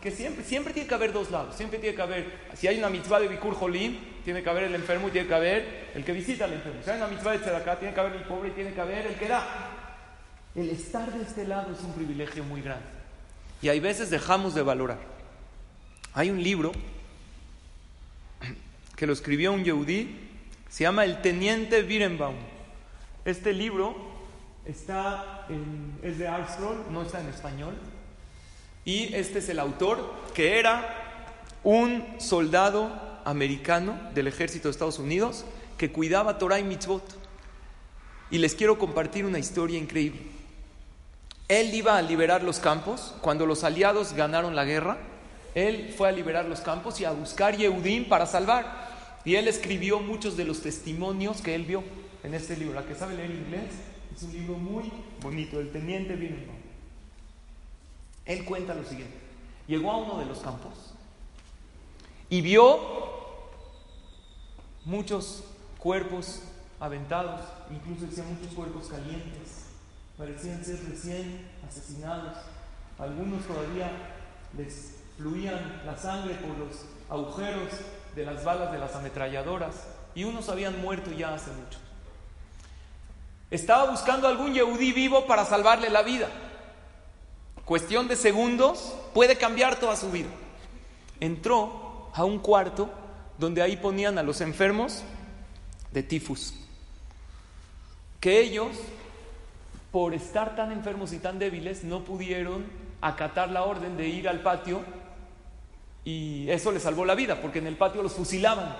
[0.00, 1.54] Que siempre, siempre tiene que haber dos lados.
[1.54, 4.74] Siempre tiene que haber, si hay una mitzvah de Bikur Jolim, tiene que haber el
[4.74, 6.80] enfermo y tiene que haber el que visita al enfermo.
[6.82, 9.06] Si hay una mitzvah de Tzedakah, tiene que haber el pobre y tiene que haber
[9.06, 9.68] el que da.
[10.54, 13.01] El estar de este lado es un privilegio muy grande.
[13.62, 14.98] Y hay veces dejamos de valorar.
[16.12, 16.72] Hay un libro
[18.96, 20.18] que lo escribió un yehudí,
[20.68, 22.36] se llama El Teniente Birenbaum.
[23.24, 23.96] Este libro
[24.64, 27.74] está en, es de Armstrong, no está en español.
[28.84, 31.28] Y este es el autor, que era
[31.62, 35.44] un soldado americano del ejército de Estados Unidos
[35.78, 37.02] que cuidaba Torah y mitzvot.
[38.30, 40.22] Y les quiero compartir una historia increíble.
[41.52, 43.12] Él iba a liberar los campos.
[43.20, 44.96] Cuando los aliados ganaron la guerra,
[45.54, 48.88] él fue a liberar los campos y a buscar Yehudim para salvar.
[49.26, 51.84] Y él escribió muchos de los testimonios que él vio
[52.22, 52.72] en este libro.
[52.72, 53.70] La que sabe leer inglés,
[54.16, 56.56] es un libro muy bonito, El Teniente Birenbaum.
[58.24, 59.18] Él cuenta lo siguiente.
[59.68, 60.94] Llegó a uno de los campos
[62.30, 62.78] y vio
[64.86, 65.44] muchos
[65.76, 66.44] cuerpos
[66.80, 69.61] aventados, incluso decía muchos cuerpos calientes
[70.16, 72.36] parecían ser recién asesinados.
[72.98, 73.90] Algunos todavía
[74.56, 77.68] les fluían la sangre por los agujeros
[78.14, 81.78] de las balas de las ametralladoras y unos habían muerto ya hace mucho.
[83.50, 86.28] Estaba buscando algún yehudí vivo para salvarle la vida.
[87.64, 90.30] Cuestión de segundos puede cambiar toda su vida.
[91.20, 92.90] Entró a un cuarto
[93.38, 95.02] donde ahí ponían a los enfermos
[95.92, 96.54] de tifus.
[98.20, 98.70] Que ellos
[99.92, 102.64] por estar tan enfermos y tan débiles, no pudieron
[103.02, 104.82] acatar la orden de ir al patio
[106.04, 108.74] y eso les salvó la vida, porque en el patio los fusilaban.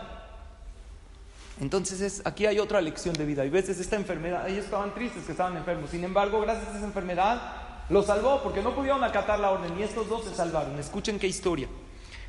[1.61, 3.45] Entonces es, aquí hay otra lección de vida.
[3.45, 5.91] Y veces esta enfermedad, ellos estaban tristes que estaban enfermos.
[5.91, 7.41] Sin embargo, gracias a esa enfermedad,
[7.89, 10.79] los salvó porque no pudieron acatar la orden y estos dos se salvaron.
[10.79, 11.69] Escuchen qué historia.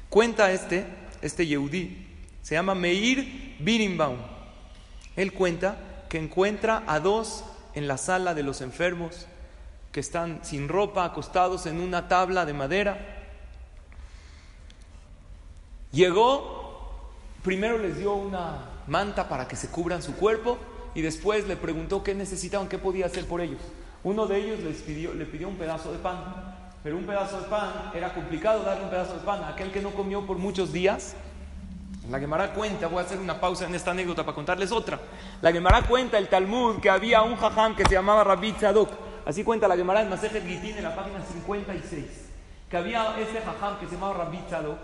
[0.10, 0.86] Cuenta este,
[1.22, 2.06] este Yehudí,
[2.42, 4.18] se llama Meir Birimbaum.
[5.16, 5.78] Él cuenta
[6.10, 7.44] que encuentra a dos
[7.76, 9.28] en la sala de los enfermos
[9.92, 12.98] que están sin ropa, acostados en una tabla de madera.
[15.92, 17.12] Llegó,
[17.44, 20.58] primero les dio una manta para que se cubran su cuerpo
[20.96, 23.62] y después le preguntó qué necesitaban, qué podía hacer por ellos.
[24.04, 27.48] Uno de ellos les pidió, le pidió un pedazo de pan, pero un pedazo de
[27.48, 30.74] pan era complicado darle un pedazo de pan a aquel que no comió por muchos
[30.74, 31.16] días
[32.10, 35.00] la Gemara cuenta, voy a hacer una pausa en esta anécdota para contarles otra.
[35.42, 38.90] La Gemara cuenta el Talmud que había un jajam que se llamaba Rabbi Tzadok.
[39.26, 42.06] Así cuenta la Gemara en Masejet Gitin en la página 56.
[42.70, 44.80] Que había ese jajam que se llamaba Rabbi Tzadok,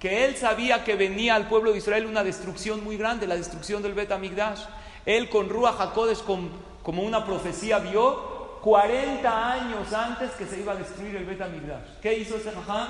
[0.00, 3.80] que él sabía que venía al pueblo de Israel una destrucción muy grande, la destrucción
[3.80, 4.62] del Bet Amigdash.
[5.06, 10.76] Él con Ruach HaKodesh como una profecía vio 40 años antes que se iba a
[10.76, 12.00] destruir el Bet Amigdash.
[12.02, 12.88] ¿Qué hizo ese jajam?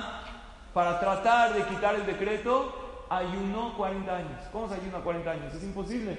[0.73, 4.41] Para tratar de quitar el decreto ayunó 40 años.
[4.51, 5.53] ¿Cómo se ayuna 40 años?
[5.53, 6.17] Es imposible.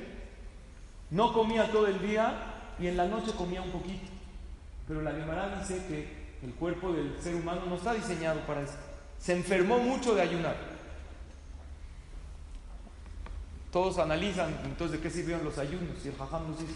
[1.11, 2.35] No comía todo el día
[2.79, 4.07] y en la noche comía un poquito.
[4.87, 8.77] Pero la Gemara dice que el cuerpo del ser humano no está diseñado para eso.
[9.19, 10.57] Se enfermó mucho de ayunar.
[13.73, 16.75] Todos analizan entonces de qué sirvieron los ayunos y el jajam nos dice.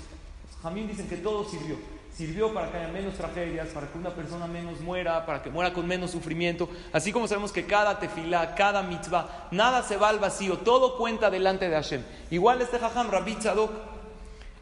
[0.63, 1.77] Jamín dicen que todo sirvió
[2.15, 5.73] sirvió para que haya menos tragedias, para que una persona menos muera, para que muera
[5.73, 6.69] con menos sufrimiento.
[6.93, 11.31] Así como sabemos que cada tefilá, cada mitzvah, nada se va al vacío, todo cuenta
[11.31, 12.03] delante de Hashem.
[12.31, 13.71] Igual este jajam, Rabbi Tzadok,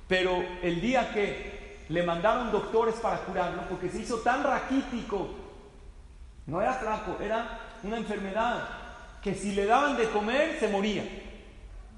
[0.06, 5.28] pero el día que le mandaron doctores para curarlo, porque se hizo tan raquítico,
[6.46, 8.68] no era flaco, era una enfermedad,
[9.22, 11.04] que si le daban de comer se moría,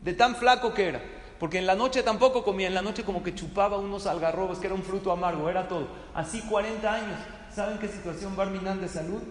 [0.02, 1.00] de tan flaco que era.
[1.40, 4.66] Porque en la noche tampoco comía, en la noche como que chupaba unos algarrobos, que
[4.66, 5.88] era un fruto amargo, era todo.
[6.14, 7.18] Así 40 años.
[7.50, 9.22] ¿Saben qué situación Barminan de salud?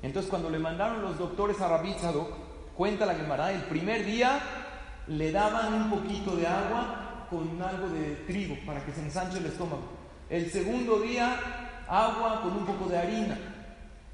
[0.00, 1.94] Entonces cuando le mandaron los doctores a Rabbi
[2.74, 4.40] cuenta la Gemara, el primer día
[5.08, 9.46] le daban un poquito de agua con algo de trigo para que se ensanche el
[9.46, 9.82] estómago.
[10.30, 11.36] El segundo día,
[11.86, 13.38] agua con un poco de harina.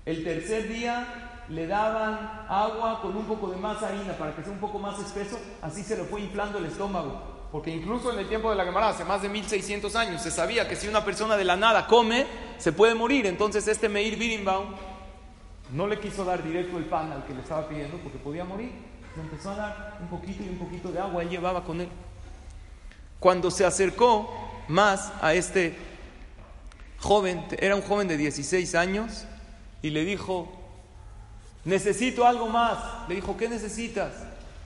[0.05, 4.53] El tercer día le daban agua con un poco de más harina para que sea
[4.53, 7.35] un poco más espeso, así se le fue inflando el estómago.
[7.53, 10.69] Porque incluso en el tiempo de la Gemara, hace más de 1600 años, se sabía
[10.69, 12.27] que si una persona de la nada come,
[12.59, 13.27] se puede morir.
[13.27, 14.75] Entonces este Meir Birimbaum
[15.71, 18.73] No le quiso dar directo el pan al que le estaba pidiendo porque podía morir.
[19.15, 21.89] Le empezó a dar un poquito y un poquito de agua, él llevaba con él.
[23.21, 24.29] Cuando se acercó
[24.67, 25.77] más a este
[26.99, 29.27] joven, era un joven de 16 años,
[29.83, 30.51] y le dijo,
[31.65, 33.09] necesito algo más.
[33.09, 34.13] Le dijo, ¿qué necesitas?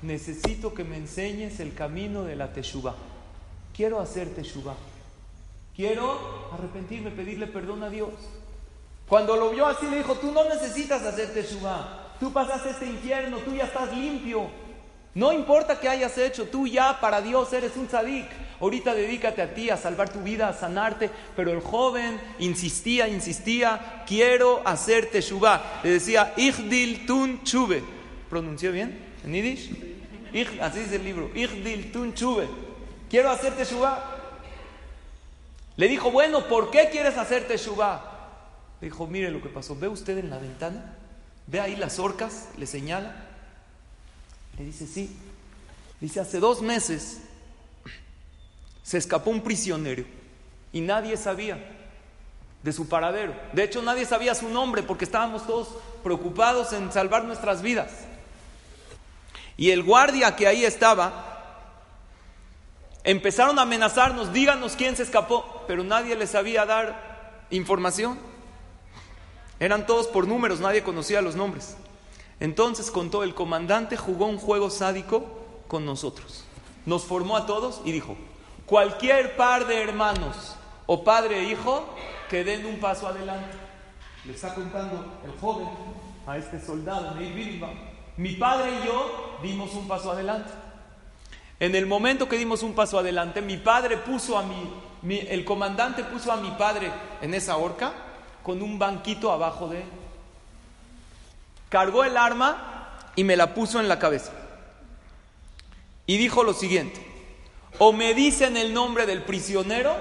[0.03, 2.95] Necesito que me enseñes el camino de la teshuva.
[3.75, 4.75] Quiero hacer teshuva.
[5.75, 8.13] Quiero arrepentirme, pedirle perdón a Dios.
[9.09, 12.15] Cuando lo vio así, le dijo, tú no necesitas hacer teshuva.
[12.21, 14.49] Tú pasaste este infierno, tú ya estás limpio.
[15.15, 18.27] No importa qué hayas hecho, tú ya para Dios eres un tzadik.
[18.61, 21.11] Ahorita dedícate a ti, a salvar tu vida, a sanarte.
[21.37, 25.81] Pero el joven insistía, insistía, quiero hacer teshuva.
[25.85, 27.83] Le decía, Ichdil tun chube.
[28.29, 28.99] ¿Pronunció bien?
[29.25, 29.71] ¿En Yiddish?
[30.61, 31.31] así dice el libro.
[31.35, 32.49] Ichdil tun chube.
[33.09, 34.17] Quiero hacer teshuva.
[35.77, 38.17] Le dijo, bueno, ¿por qué quieres hacer teshuva?
[38.81, 39.77] Le dijo, mire lo que pasó.
[39.77, 40.97] ¿Ve usted en la ventana?
[41.47, 42.49] ¿Ve ahí las orcas?
[42.59, 43.15] Le señala.
[44.59, 45.17] Le dice, sí.
[46.01, 47.21] Dice, hace dos meses
[48.89, 50.03] se escapó un prisionero
[50.73, 51.63] y nadie sabía
[52.63, 53.35] de su paradero.
[53.53, 55.69] De hecho, nadie sabía su nombre porque estábamos todos
[56.03, 57.91] preocupados en salvar nuestras vidas.
[59.59, 61.35] Y el guardia que ahí estaba
[63.05, 68.19] Empezaron a amenazarnos, díganos quién se escapó, pero nadie les sabía dar información.
[69.61, 71.77] Eran todos por números, nadie conocía los nombres.
[72.41, 75.25] Entonces contó, el comandante jugó un juego sádico
[75.69, 76.45] con nosotros.
[76.87, 78.17] Nos formó a todos y dijo,
[78.69, 80.55] cualquier par de hermanos
[80.87, 81.89] o padre e hijo
[82.29, 83.57] que den un paso adelante.
[84.25, 85.69] Le está contando el joven
[86.27, 87.15] a este soldado,
[88.17, 90.53] Mi padre y yo dimos un paso adelante.
[91.61, 96.05] En el momento que dimos un paso adelante, mi padre puso a mi, el comandante
[96.05, 97.93] puso a mi padre en esa horca
[98.43, 99.89] con un banquito abajo de él.
[101.71, 104.33] Cargó el arma y me la puso en la cabeza.
[106.07, 107.08] Y dijo lo siguiente,
[107.79, 109.97] o me dicen el nombre del prisionero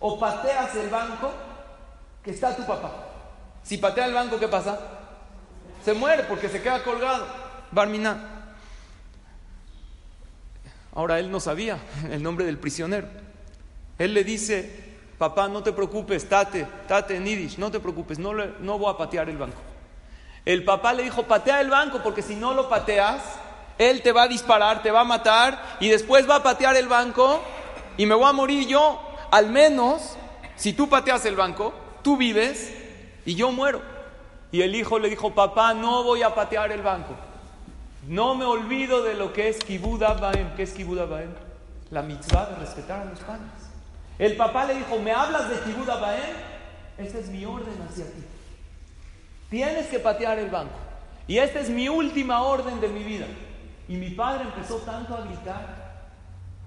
[0.00, 1.32] o pateas el banco
[2.22, 2.92] que está tu papá.
[3.62, 4.78] Si patea el banco, ¿qué pasa?
[5.84, 7.26] Se muere porque se queda colgado.
[7.70, 8.54] Barmina.
[10.94, 11.78] Ahora él no sabía
[12.10, 13.08] el nombre del prisionero.
[13.98, 18.32] Él le dice, papá, no te preocupes, tate, tate en Yiddish, no te preocupes, no,
[18.32, 19.60] no voy a patear el banco.
[20.44, 23.22] El papá le dijo, patea el banco, porque si no lo pateas,
[23.78, 26.88] él te va a disparar, te va a matar, y después va a patear el
[26.88, 27.40] banco,
[27.96, 29.00] y me voy a morir yo.
[29.30, 30.16] Al menos,
[30.56, 32.72] si tú pateas el banco, tú vives,
[33.24, 33.82] y yo muero.
[34.52, 37.14] Y el hijo le dijo, papá, no voy a patear el banco.
[38.06, 40.54] No me olvido de lo que es Kibud Baem.
[40.54, 41.34] ¿Qué es Kibud Baem?
[41.90, 43.50] La mitzvah de respetar a los padres.
[44.18, 46.36] El papá le dijo, ¿me hablas de Kibud Baem?
[46.98, 48.22] Esta es mi orden hacia ti.
[49.50, 50.74] Tienes que patear el banco.
[51.26, 53.26] Y esta es mi última orden de mi vida.
[53.88, 55.84] Y mi padre empezó tanto a gritar.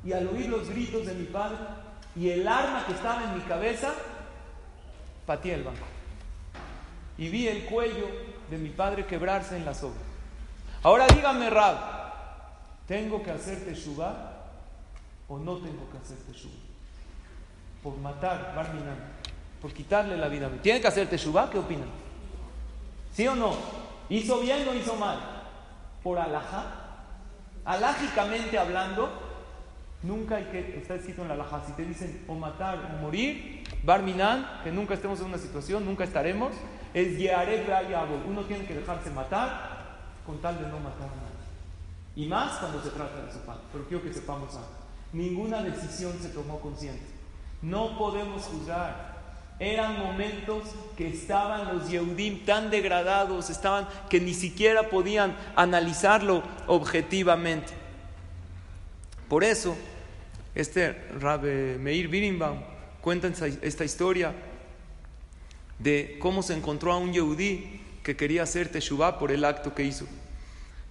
[0.04, 1.58] Y al oír los gritos de mi padre
[2.16, 3.94] y el arma que estaba en mi cabeza,
[5.26, 5.86] pateé el banco.
[7.18, 8.08] Y vi el cuello
[8.50, 9.96] de mi padre quebrarse en la soga.
[10.84, 11.78] Ahora dígame, Rab,
[12.88, 14.34] ¿tengo que hacer teshuva
[15.28, 16.56] o no tengo que hacer teshuva?
[17.84, 18.98] Por matar, Barminan,
[19.62, 20.50] por quitarle la vida.
[20.62, 21.50] ¿Tiene que hacer teshuva?
[21.50, 21.90] ¿Qué opinan?
[23.14, 23.56] ¿Sí o no?
[24.10, 25.20] ¿Hizo bien o hizo mal?
[26.04, 26.87] Por alajá.
[27.68, 29.12] Alágicamente hablando,
[30.02, 33.66] nunca hay que, está escrito en la alajá, si te dicen o matar o morir,
[33.84, 36.54] Barminan, que nunca estemos en una situación, nunca estaremos,
[36.94, 37.68] es Yeareb
[38.26, 41.28] Uno tiene que dejarse matar con tal de no matar a nadie.
[42.16, 43.64] Y más cuando se trata de su padre.
[43.74, 44.70] Pero quiero que sepamos algo.
[45.12, 47.06] Ninguna decisión se tomó consciente.
[47.62, 49.17] No podemos juzgar.
[49.60, 50.64] Eran momentos
[50.96, 57.74] que estaban los Yehudim tan degradados, estaban que ni siquiera podían analizarlo objetivamente.
[59.28, 59.76] Por eso,
[60.54, 62.60] este Rabbe Meir Birimbaum
[63.02, 63.30] cuenta
[63.62, 64.34] esta historia
[65.80, 69.84] de cómo se encontró a un Yehudí que quería hacer Teshuvah por el acto que
[69.84, 70.06] hizo.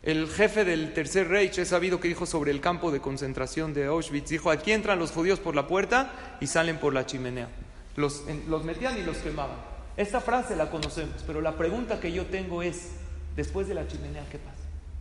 [0.02, 3.86] El jefe del Tercer Reich es sabido que dijo sobre el campo de concentración de
[3.86, 7.48] Auschwitz, dijo, aquí entran los judíos por la puerta y salen por la chimenea.
[7.96, 8.24] Los,
[8.64, 9.56] metían y los quemaban.
[9.96, 12.92] Esta frase la conocemos, pero la pregunta que yo tengo es,
[13.34, 14.56] después de la chimenea, ¿qué pasa?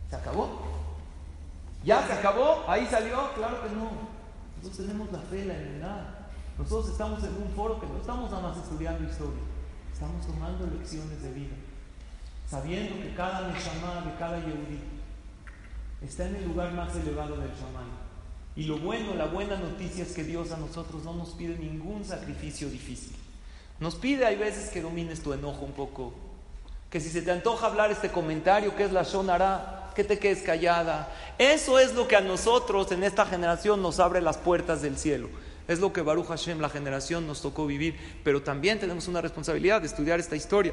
[0.08, 0.62] ¿Se acabó?
[1.84, 2.64] ¿Ya se acabó?
[2.66, 3.32] ¿Ahí salió?
[3.34, 3.90] Claro que no.
[4.56, 6.28] Nosotros tenemos la fe, la nada.
[6.58, 9.42] Nosotros estamos en un foro que no estamos nada más estudiando historia,
[9.92, 11.54] estamos tomando lecciones de vida
[12.48, 14.80] sabiendo que cada Neshama de cada Yehudi
[16.02, 18.05] está en el lugar más elevado del Shaman.
[18.56, 22.04] Y lo bueno, la buena noticia es que Dios a nosotros no nos pide ningún
[22.04, 23.14] sacrificio difícil.
[23.78, 26.14] Nos pide, hay veces que domines tu enojo un poco,
[26.90, 30.42] Que si se te antoja hablar este comentario, que es la Shonara, que te quedes
[30.42, 31.12] callada.
[31.36, 35.28] Eso es lo que a nosotros en esta generación nos abre las puertas del cielo.
[35.68, 37.98] Es lo que Baruch Hashem, la generación, nos tocó vivir.
[38.22, 40.72] Pero también tenemos una responsabilidad de estudiar esta historia,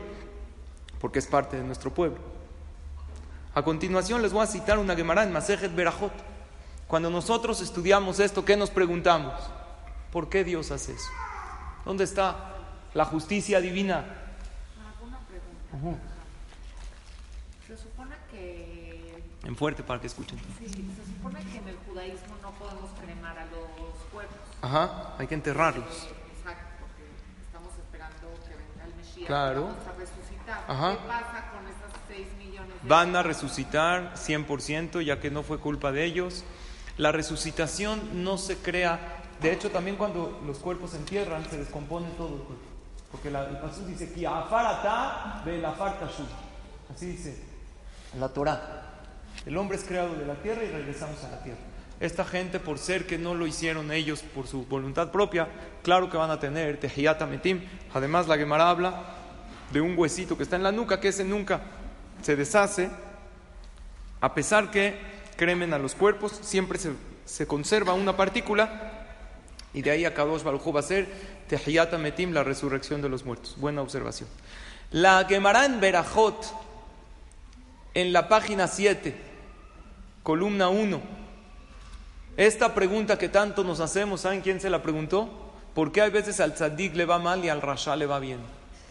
[1.02, 2.20] porque es parte de nuestro pueblo.
[3.56, 6.33] A continuación les voy a citar una Gemara en Masejet Berajot.
[6.88, 9.34] Cuando nosotros estudiamos esto, ¿qué nos preguntamos?
[10.12, 11.10] ¿Por qué Dios hace eso?
[11.86, 12.54] ¿Dónde está
[12.94, 14.06] la justicia divina?
[14.96, 16.00] ¿Alguna pregunta?
[17.68, 19.24] Se supone que...
[19.44, 20.40] En fuerte para que escuchen.
[20.60, 24.38] Sí, se supone que en el judaísmo no podemos cremar a los cuerpos.
[24.62, 26.08] Ajá, hay que enterrarlos.
[26.38, 27.04] Exacto, porque
[27.46, 29.28] estamos esperando que venga el Mesías.
[29.28, 29.64] Claro.
[29.64, 30.64] Vamos a resucitar.
[30.68, 30.92] Ajá.
[30.92, 35.58] ¿Qué pasa con esas 6 millones de Van a resucitar 100%, ya que no fue
[35.58, 36.46] culpa de ellos.
[36.98, 39.22] La resucitación no se crea.
[39.42, 42.66] De hecho, también cuando los cuerpos se entierran, se descompone todo el cuerpo.
[43.12, 44.12] Porque la, el pasú dice.
[46.94, 47.54] Así dice
[48.20, 48.90] la Torah.
[49.46, 51.60] El hombre es creado de la tierra y regresamos a la tierra.
[52.00, 55.48] Esta gente, por ser que no lo hicieron ellos por su voluntad propia,
[55.84, 57.62] claro que van a tener tehiyata metim.
[57.94, 59.04] Además, la Gemara habla
[59.72, 61.62] de un huesito que está en la nuca, que ese nunca
[62.22, 62.90] se deshace,
[64.22, 66.92] a pesar que cremen a los cuerpos, siempre se,
[67.26, 68.92] se conserva una partícula,
[69.74, 71.08] y de ahí a Kadosh Baruj va a ser
[71.48, 73.56] tehiyata metim, la resurrección de los muertos.
[73.58, 74.30] Buena observación.
[74.92, 76.46] La Gemara en Berajot,
[77.94, 79.16] en la página 7,
[80.22, 81.02] columna 1.
[82.38, 85.30] Esta pregunta que tanto nos hacemos, ¿saben quién se la preguntó?
[85.74, 88.40] ¿Por qué hay veces al tzadik le va mal y al rasha le va bien?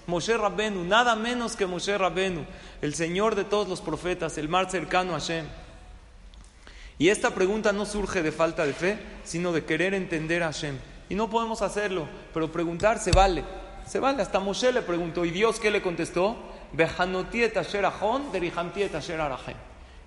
[0.07, 2.45] Moshe Rabbenu, nada menos que Moshe Rabbenu,
[2.80, 5.47] el Señor de todos los profetas, el más cercano a Hashem.
[6.99, 10.78] Y esta pregunta no surge de falta de fe, sino de querer entender a Hashem.
[11.09, 13.45] Y no podemos hacerlo, pero preguntar se vale.
[13.86, 16.36] Se vale, hasta Moshe le preguntó, ¿y Dios qué le contestó?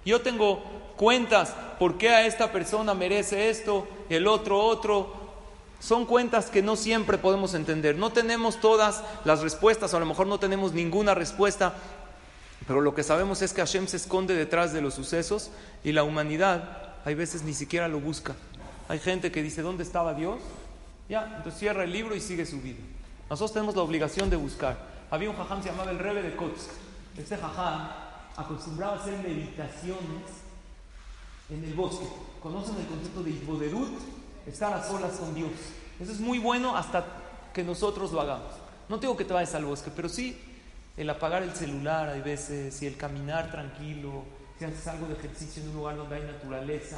[0.06, 0.64] Yo tengo
[0.96, 5.26] cuentas por qué a esta persona merece esto, el otro otro.
[5.80, 7.98] Son cuentas que no siempre podemos entender.
[7.98, 11.76] No tenemos todas las respuestas, o a lo mejor no tenemos ninguna respuesta,
[12.68, 15.52] pero lo que sabemos es que Hashem se esconde detrás de los sucesos
[15.84, 18.36] y la humanidad hay veces ni siquiera lo busca.
[18.88, 20.40] Hay gente que dice, ¿dónde estaba Dios?
[21.08, 22.80] Ya, entonces cierra el libro y sigue su vida.
[23.30, 24.78] Nosotros tenemos la obligación de buscar.
[25.12, 26.70] Había un jajam, se llamaba el Rebe de Kotsk.
[27.18, 27.90] Este jajam
[28.36, 30.24] acostumbraba a hacer meditaciones
[31.50, 32.06] en el bosque.
[32.42, 34.00] ¿Conocen el concepto de Itboderut?
[34.48, 35.52] Estar a solas con Dios.
[36.00, 37.06] Eso es muy bueno hasta
[37.54, 38.52] que nosotros lo hagamos.
[38.90, 40.55] No tengo que te vayas al bosque, pero sí
[40.98, 44.24] el apagar el celular hay veces, y el caminar tranquilo,
[44.58, 46.98] si haces algo de ejercicio en un lugar donde hay naturaleza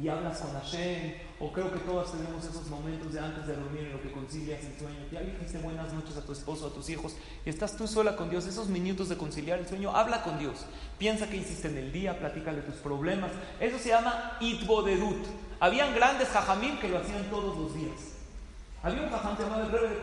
[0.00, 3.84] y hablas con Hashem, o creo que todos tenemos esos momentos de antes de dormir
[3.84, 6.88] en lo que concilias el sueño, ya dijiste buenas noches a tu esposo, a tus
[6.88, 10.38] hijos, y estás tú sola con Dios, esos minutos de conciliar el sueño, habla con
[10.38, 10.64] Dios,
[10.98, 15.26] piensa qué hiciste en el día, platícale tus problemas, eso se llama itboderut.
[15.60, 18.14] Habían grandes jajamim que lo hacían todos los días.
[18.82, 19.96] Había un jajam llamado el Rebe de.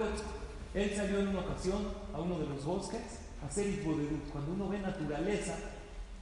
[0.75, 1.87] Él salió en una ocasión
[2.17, 3.01] a uno de los bosques
[3.43, 4.29] a hacer itboderut.
[4.31, 5.55] Cuando uno ve naturaleza,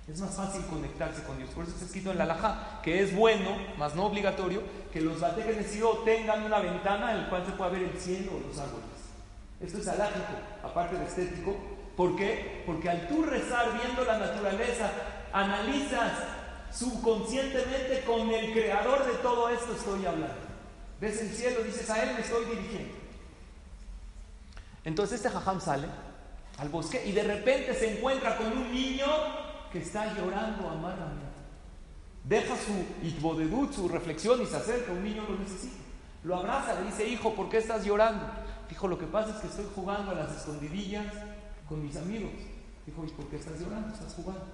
[0.08, 1.50] es más fácil conectarse con Dios.
[1.52, 5.20] Por eso está escrito en la Alajá que es bueno, más no obligatorio, que los
[5.20, 8.86] batejes tengan una ventana en la cual se pueda ver el cielo o los árboles.
[9.60, 10.34] Esto es alágico,
[10.64, 11.56] aparte de estético.
[11.96, 12.64] ¿Por qué?
[12.66, 14.92] Porque al tú rezar viendo la naturaleza,
[15.32, 16.12] analizas
[16.72, 20.46] subconscientemente con el creador de todo esto estoy hablando.
[21.00, 23.05] Ves el cielo, dices a él me estoy dirigiendo.
[24.86, 25.88] Entonces este jajam sale
[26.60, 29.08] al bosque y de repente se encuentra con un niño
[29.72, 31.26] que está llorando amargamente.
[32.24, 35.84] Deja su itbodedut, su reflexión y se acerca, un niño lo necesita.
[36.24, 38.26] Lo abraza, le dice, hijo, ¿por qué estás llorando?
[38.70, 41.06] Dijo, lo que pasa es que estoy jugando a las escondidillas
[41.68, 42.32] con mis amigos.
[42.86, 43.94] Dijo, ¿y por qué estás llorando?
[43.94, 44.46] Estás jugando.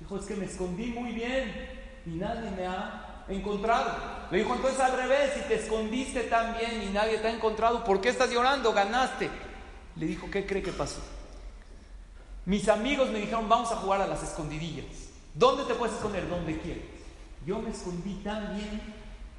[0.00, 1.68] Dijo, es que me escondí muy bien
[2.06, 3.92] y nadie me ha encontrado.
[4.30, 7.84] Le dijo, entonces al revés, si te escondiste tan bien y nadie te ha encontrado,
[7.84, 8.72] ¿por qué estás llorando?
[8.72, 9.49] Ganaste.
[10.00, 11.02] Le dijo, ¿qué cree que pasó?
[12.46, 14.86] Mis amigos me dijeron, vamos a jugar a las escondidillas.
[15.34, 16.26] ¿Dónde te puedes esconder?
[16.26, 16.84] Donde quieras.
[17.44, 18.80] Yo me escondí tan bien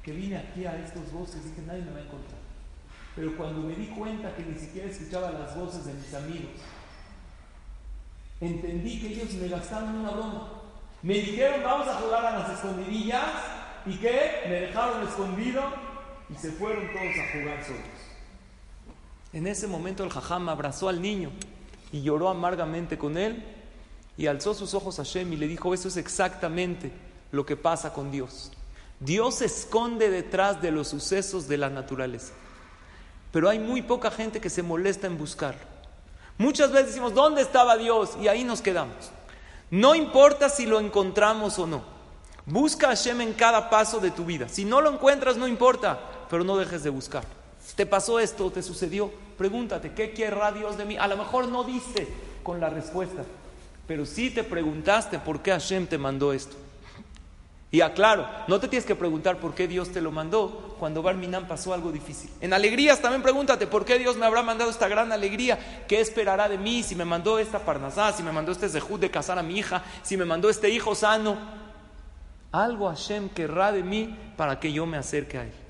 [0.04, 2.40] que vine aquí a estos bosques y dije, nadie me va a encontrar.
[3.16, 6.52] Pero cuando me di cuenta que ni siquiera escuchaba las voces de mis amigos,
[8.40, 10.48] entendí que ellos me gastaron una broma.
[11.02, 13.24] Me dijeron, vamos a jugar a las escondidillas.
[13.84, 14.42] ¿Y qué?
[14.46, 15.64] Me dejaron escondido
[16.30, 17.91] y se fueron todos a jugar solos.
[19.32, 21.30] En ese momento el jajam abrazó al niño
[21.90, 23.42] y lloró amargamente con él
[24.16, 26.92] y alzó sus ojos a Shem y le dijo, eso es exactamente
[27.30, 28.52] lo que pasa con Dios.
[29.00, 32.34] Dios se esconde detrás de los sucesos de la naturaleza,
[33.32, 35.72] pero hay muy poca gente que se molesta en buscarlo.
[36.38, 38.16] Muchas veces decimos, ¿dónde estaba Dios?
[38.20, 39.10] Y ahí nos quedamos.
[39.70, 41.82] No importa si lo encontramos o no.
[42.44, 44.48] Busca a Hashem en cada paso de tu vida.
[44.48, 47.24] Si no lo encuentras, no importa, pero no dejes de buscar.
[47.76, 48.50] ¿Te pasó esto?
[48.50, 49.10] ¿Te sucedió?
[49.38, 50.96] Pregúntate, ¿qué querrá Dios de mí?
[50.96, 52.06] A lo mejor no diste
[52.42, 53.22] con la respuesta,
[53.86, 56.56] pero sí te preguntaste por qué Hashem te mandó esto.
[57.72, 61.48] Y aclaro, no te tienes que preguntar por qué Dios te lo mandó cuando Barminan
[61.48, 62.28] pasó algo difícil.
[62.42, 65.86] En alegrías también pregúntate por qué Dios me habrá mandado esta gran alegría.
[65.88, 69.10] ¿Qué esperará de mí si me mandó esta parnasá, si me mandó este zehut de
[69.10, 71.38] casar a mi hija, si me mandó este hijo sano?
[72.52, 75.61] Algo Hashem querrá de mí para que yo me acerque a Él.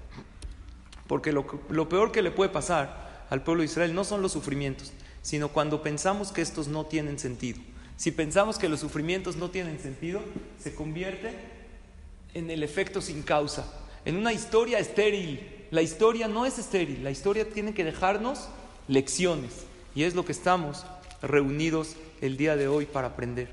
[1.13, 1.45] Porque lo,
[1.91, 5.83] peor que le puede pasar al pueblo de Israel no son los sufrimientos, sino cuando
[5.83, 7.61] pensamos que estos no tienen sentido.
[7.99, 10.23] Si pensamos que los sufrimientos no tienen sentido,
[10.59, 11.35] se convierte
[12.33, 13.67] en el efecto sin causa,
[14.07, 15.67] en una historia estéril.
[15.71, 18.49] La historia no es estéril, la historia tiene que dejarnos
[18.89, 19.67] lecciones.
[19.95, 20.87] Y es lo que estamos
[21.21, 23.51] reunidos el día de hoy para aprender.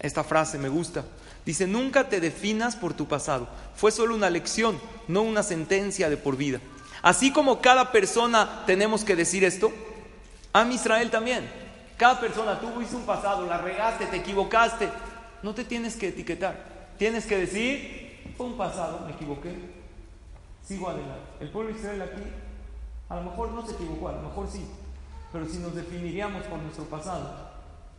[0.00, 1.04] Esta frase me gusta.
[1.48, 3.48] Dice, nunca te definas por tu pasado.
[3.74, 6.60] Fue solo una lección, no una sentencia de por vida.
[7.00, 9.72] Así como cada persona tenemos que decir esto,
[10.52, 11.48] a Israel también.
[11.96, 14.90] Cada persona, tú hizo un pasado, la regaste, te equivocaste.
[15.42, 16.90] No te tienes que etiquetar.
[16.98, 19.54] Tienes que decir, fue un pasado, me equivoqué,
[20.62, 21.30] sigo adelante.
[21.40, 22.24] El pueblo de Israel aquí
[23.08, 24.66] a lo mejor no se equivocó, a lo mejor sí,
[25.32, 27.48] pero si nos definiríamos por nuestro pasado,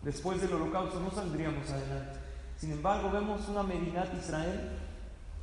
[0.03, 2.18] después del holocausto no saldríamos adelante.
[2.59, 4.71] Sin embargo, vemos una Medinat Israel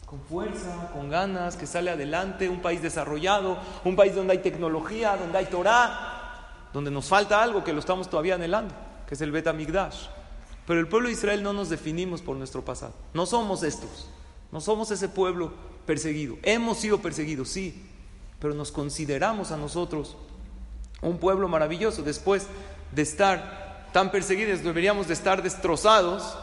[0.05, 5.17] con fuerza, con ganas, que sale adelante, un país desarrollado, un país donde hay tecnología,
[5.17, 8.75] donde hay Torah, donde nos falta algo que lo estamos todavía anhelando,
[9.09, 10.07] que es el Bet Amigdash.
[10.67, 12.93] Pero el pueblo de Israel no nos definimos por nuestro pasado.
[13.15, 14.11] No somos estos.
[14.53, 15.53] No somos ese pueblo
[15.87, 16.37] perseguido.
[16.43, 17.89] Hemos sido perseguidos, sí,
[18.41, 20.17] pero nos consideramos a nosotros
[21.01, 22.03] un pueblo maravilloso.
[22.03, 22.47] Después
[22.93, 26.37] de estar tan perseguidos, deberíamos de estar destrozados.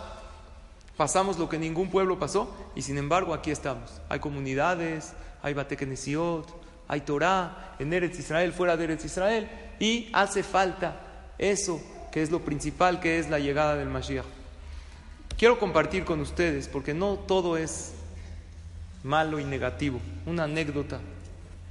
[0.98, 4.02] Pasamos lo que ningún pueblo pasó y sin embargo aquí estamos.
[4.10, 6.48] Hay comunidades, hay Batekenesiot,
[6.88, 11.00] hay Torah en Eretz Israel, fuera de Eretz Israel y hace falta
[11.38, 11.82] eso
[12.12, 14.26] que es lo principal, que es la llegada del Mashiach.
[15.38, 17.94] Quiero compartir con ustedes, porque no todo es
[19.04, 21.00] malo y negativo, una anécdota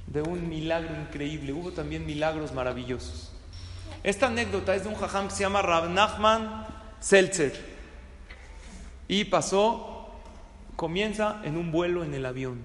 [0.07, 1.53] de un milagro increíble.
[1.53, 3.31] Hubo también milagros maravillosos.
[4.03, 6.67] Esta anécdota es de un jajam que se llama Rab Nachman
[6.99, 7.72] Seltzer.
[9.13, 10.07] Y pasó,
[10.75, 12.61] comienza en un vuelo en el avión.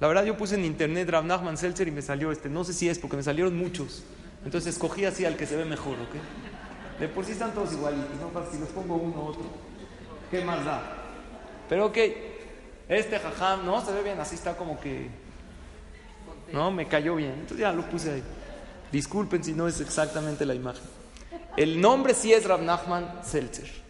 [0.00, 2.48] La verdad yo puse en internet Rab Nachman Seltzer y me salió este.
[2.48, 4.02] No sé si es porque me salieron muchos.
[4.42, 6.98] Entonces escogí así al que se ve mejor, ¿ok?
[6.98, 8.50] De por sí están todos igualitos, ¿no?
[8.50, 9.42] Si los pongo uno u otro,
[10.30, 10.80] ¿qué más da?
[11.68, 11.98] Pero ok,
[12.88, 13.84] este jajam, ¿no?
[13.84, 15.10] Se ve bien, así está como que.
[16.54, 16.70] ¿No?
[16.70, 17.32] Me cayó bien.
[17.32, 18.22] Entonces ya lo puse ahí.
[18.90, 20.84] Disculpen si no es exactamente la imagen.
[21.58, 23.89] El nombre sí es Rav Nachman Seltzer.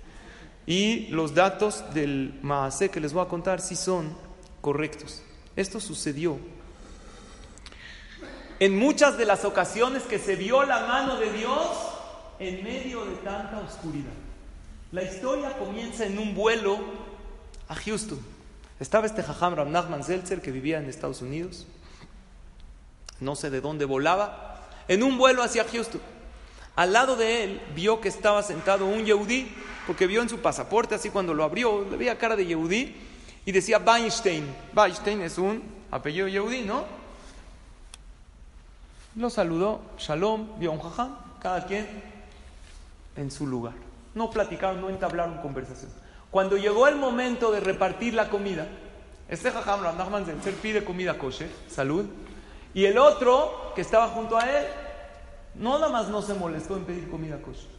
[0.70, 4.16] Y los datos del Maasé que les voy a contar sí son
[4.60, 5.20] correctos.
[5.56, 6.38] Esto sucedió
[8.60, 11.66] en muchas de las ocasiones que se vio la mano de Dios
[12.38, 14.12] en medio de tanta oscuridad.
[14.92, 16.78] La historia comienza en un vuelo
[17.66, 18.20] a Houston.
[18.78, 21.66] Estaba este jajam Ram Nachman Seltzer que vivía en Estados Unidos.
[23.18, 24.68] No sé de dónde volaba.
[24.86, 26.00] En un vuelo hacia Houston.
[26.76, 29.52] Al lado de él vio que estaba sentado un Yehudí,
[29.86, 32.94] porque vio en su pasaporte, así cuando lo abrió, le veía cara de Yehudí
[33.44, 34.46] y decía Weinstein.
[34.74, 36.84] Weinstein es un apellido Yehudí, ¿no?
[39.16, 41.86] Lo saludó, Shalom, vio un jajam, cada quien
[43.16, 43.74] en su lugar.
[44.14, 45.90] No platicaron, no entablaron conversación.
[46.30, 48.68] Cuando llegó el momento de repartir la comida,
[49.28, 52.06] este jajam Nachman Zenzer pide comida kosher, salud,
[52.72, 54.66] y el otro que estaba junto a él,
[55.54, 57.70] no nada más no se molestó en pedir comida kosher.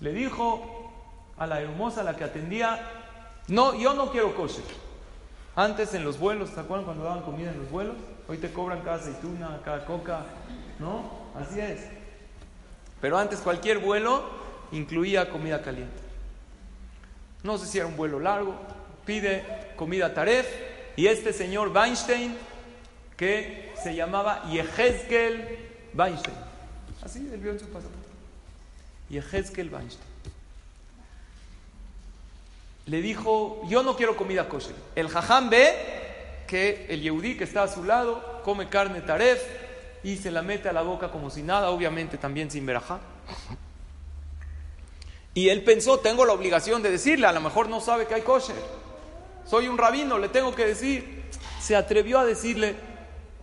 [0.00, 0.92] Le dijo
[1.36, 2.80] a la hermosa, la que atendía,
[3.48, 4.64] no, yo no quiero kosher.
[5.56, 7.96] Antes en los vuelos, ¿te acuerdan cuando daban comida en los vuelos?
[8.28, 10.24] Hoy te cobran cada aceituna, cada coca,
[10.80, 11.02] ¿no?
[11.38, 11.86] Así es.
[13.00, 14.24] Pero antes cualquier vuelo
[14.72, 16.02] incluía comida caliente.
[17.42, 18.54] No sé si era un vuelo largo,
[19.04, 19.44] pide
[19.76, 20.46] comida taref
[20.96, 22.36] y este señor Weinstein,
[23.16, 25.58] que se llamaba Yehezkel
[25.94, 26.36] Weinstein,
[27.04, 28.08] así él vio en su pasaporte,
[29.10, 30.14] Yehezkel Weinstein,
[32.86, 34.74] le dijo, yo no quiero comida kosher.
[34.94, 39.42] El jajam ve que el yehudí que está a su lado come carne taref
[40.02, 43.00] y se la mete a la boca como si nada, obviamente también sin verajá.
[45.32, 48.22] Y él pensó, tengo la obligación de decirle, a lo mejor no sabe que hay
[48.22, 48.54] kosher.
[49.46, 51.24] Soy un rabino, le tengo que decir.
[51.60, 52.76] Se atrevió a decirle,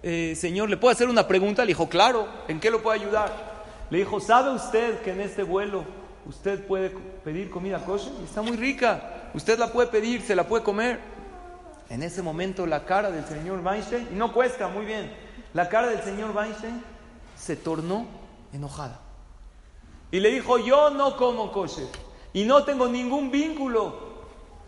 [0.03, 1.63] eh, Señor, ¿le puedo hacer una pregunta?
[1.63, 3.50] Le dijo, claro, ¿en qué lo puedo ayudar?
[3.91, 5.83] Le dijo, ¿sabe usted que en este vuelo
[6.25, 8.13] usted puede pedir comida kosher?
[8.23, 9.29] Está muy rica.
[9.33, 10.97] Usted la puede pedir, se la puede comer.
[11.89, 15.11] En ese momento la cara del señor Weinstein, y no cuesta, muy bien,
[15.53, 16.81] la cara del señor Weinstein
[17.35, 18.07] se tornó
[18.53, 18.97] enojada.
[20.09, 21.87] Y le dijo, yo no como kosher
[22.31, 24.21] y no tengo ningún vínculo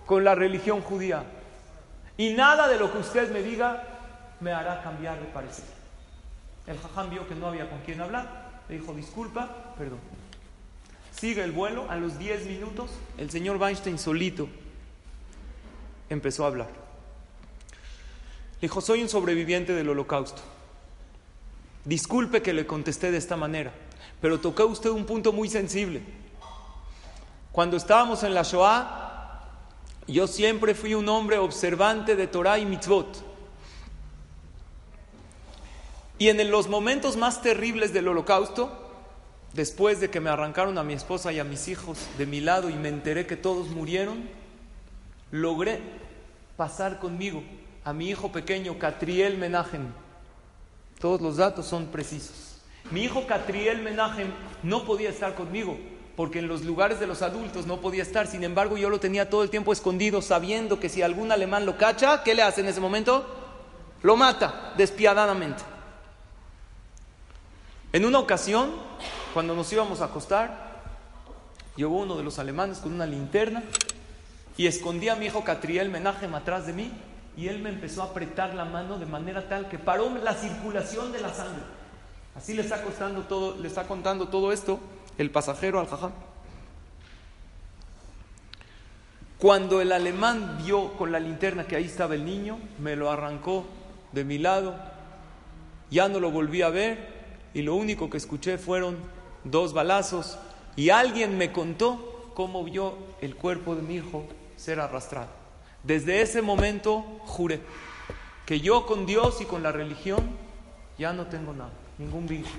[0.05, 1.23] con la religión judía.
[2.17, 3.83] Y nada de lo que usted me diga
[4.41, 5.65] me hará cambiar de parecer.
[6.67, 8.42] El jajam vio que no había con quién hablar.
[8.69, 9.99] Le dijo, disculpa, perdón.
[11.11, 11.89] Sigue el vuelo.
[11.89, 14.47] A los 10 minutos, el señor Weinstein solito
[16.09, 16.69] empezó a hablar.
[18.55, 20.41] Le dijo, soy un sobreviviente del holocausto.
[21.85, 23.73] Disculpe que le contesté de esta manera,
[24.21, 26.01] pero tocó usted un punto muy sensible.
[27.51, 29.41] Cuando estábamos en la Shoah,
[30.07, 33.32] yo siempre fui un hombre observante de Torah y mitzvot.
[36.19, 38.71] Y en los momentos más terribles del holocausto,
[39.53, 42.69] después de que me arrancaron a mi esposa y a mis hijos de mi lado
[42.69, 44.29] y me enteré que todos murieron,
[45.31, 45.79] logré
[46.55, 47.43] pasar conmigo
[47.83, 49.87] a mi hijo pequeño, Catriel Menajem.
[50.99, 52.61] Todos los datos son precisos.
[52.91, 54.27] Mi hijo Catriel Menajem
[54.61, 55.77] no podía estar conmigo
[56.15, 58.27] porque en los lugares de los adultos no podía estar.
[58.27, 61.77] Sin embargo, yo lo tenía todo el tiempo escondido, sabiendo que si algún alemán lo
[61.77, 63.25] cacha, ¿qué le hace en ese momento?
[64.03, 65.72] Lo mata despiadadamente.
[67.93, 68.71] En una ocasión,
[69.35, 70.81] cuando nos íbamos a acostar,
[71.75, 73.61] llegó uno de los alemanes con una linterna
[74.57, 76.91] y escondía a mi hijo Catriel Menajem atrás de mí
[77.37, 81.11] y él me empezó a apretar la mano de manera tal que paró la circulación
[81.11, 81.61] de la sangre.
[82.35, 82.81] Así le está,
[83.29, 84.79] todo, le está contando todo esto
[85.19, 86.13] el pasajero al jajam.
[89.37, 93.67] Cuando el alemán vio con la linterna que ahí estaba el niño, me lo arrancó
[94.13, 94.73] de mi lado,
[95.91, 97.12] ya no lo volví a ver
[97.53, 98.97] y lo único que escuché fueron
[99.43, 100.37] dos balazos
[100.75, 104.25] y alguien me contó cómo vio el cuerpo de mi hijo
[104.55, 105.29] ser arrastrado.
[105.83, 107.61] Desde ese momento juré
[108.45, 110.21] que yo con Dios y con la religión
[110.97, 112.55] ya no tengo nada, ningún vínculo.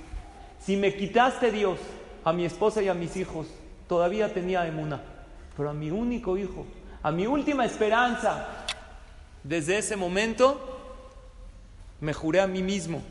[0.61, 1.78] Si me quitaste Dios,
[2.24, 3.47] a mi esposa y a mis hijos,
[3.88, 5.03] todavía tenía emuna,
[5.57, 6.66] pero a mi único hijo,
[7.03, 8.64] a mi última esperanza,
[9.42, 10.59] desde ese momento
[12.01, 13.03] me juré a mí mismo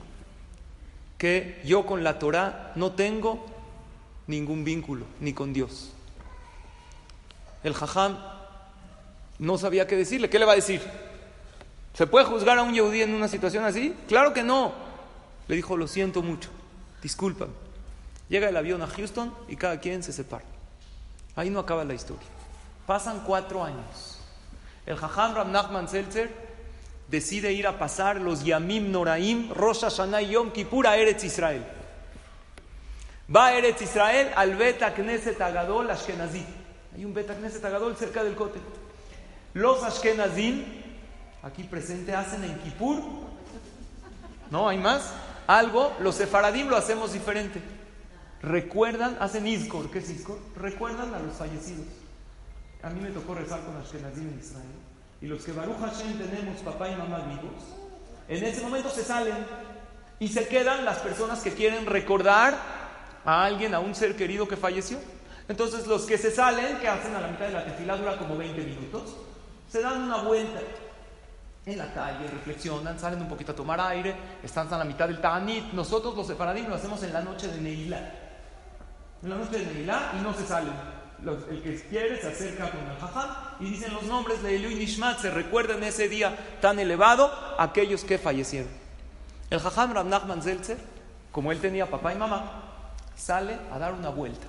[1.24, 3.46] que yo con la Torah no tengo
[4.28, 5.94] ningún vínculo, ni con Dios.
[7.64, 8.18] El jajam
[9.40, 10.30] no sabía qué decirle.
[10.30, 10.82] ¿Qué le va a decir?
[11.94, 13.96] ¿Se puede juzgar a un yehudí en una situación así?
[14.10, 14.74] Claro que no.
[15.48, 16.50] Le dijo, lo siento mucho,
[17.02, 17.54] discúlpame.
[18.28, 20.44] Llega el avión a Houston y cada quien se separa.
[21.38, 22.28] Ahí no acaba la historia.
[22.86, 24.20] Pasan cuatro años.
[24.86, 26.30] El jajam Ram Nachman Seltzer
[27.14, 31.64] decide ir a pasar los Yamim Noraim, Rosh Hashanah Yom Kippur a Eretz Israel.
[33.34, 36.44] Va a Eretz Israel al Bet Knesset Agadol Ashkenazí.
[36.96, 38.60] Hay un Bet Knesset Agadol cerca del Kote.
[39.54, 40.64] Los Ashkenazim,
[41.44, 43.00] aquí presente, hacen en Kippur.
[44.50, 44.68] ¿No?
[44.68, 45.14] ¿Hay más?
[45.46, 47.62] Algo, los Sefaradim lo hacemos diferente.
[48.42, 49.92] Recuerdan, hacen Izkor.
[49.92, 50.40] ¿Qué es Izkor?
[50.56, 51.86] Recuerdan a los fallecidos.
[52.82, 54.83] A mí me tocó rezar con Ashkenazim en Israel
[55.24, 57.64] y los que Baruch Hashem tenemos papá y mamá vivos,
[58.28, 59.38] en ese momento se salen
[60.20, 62.58] y se quedan las personas que quieren recordar
[63.24, 65.00] a alguien, a un ser querido que falleció.
[65.48, 68.36] Entonces los que se salen, que hacen a la mitad de la tefila, dura como
[68.36, 69.16] 20 minutos,
[69.70, 70.60] se dan una vuelta
[71.66, 74.14] en la calle, reflexionan, salen un poquito a tomar aire,
[74.44, 75.72] están a la mitad del Ta'anit.
[75.72, 78.12] Nosotros los separadim lo hacemos en la noche de Neilá.
[79.24, 80.93] En la noche de Neilá y no se salen
[81.26, 85.20] el que quiere se acerca con el jajam y dicen los nombres de y Nishmat,
[85.20, 88.70] se recuerdan ese día tan elevado aquellos que fallecieron.
[89.50, 90.78] El jajam Ram Nachman Zeltzer,
[91.32, 92.64] como él tenía papá y mamá,
[93.16, 94.46] sale a dar una vuelta.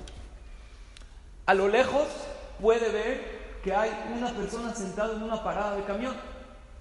[1.47, 2.09] A lo lejos
[2.61, 6.15] puede ver que hay una persona sentada en una parada de camión.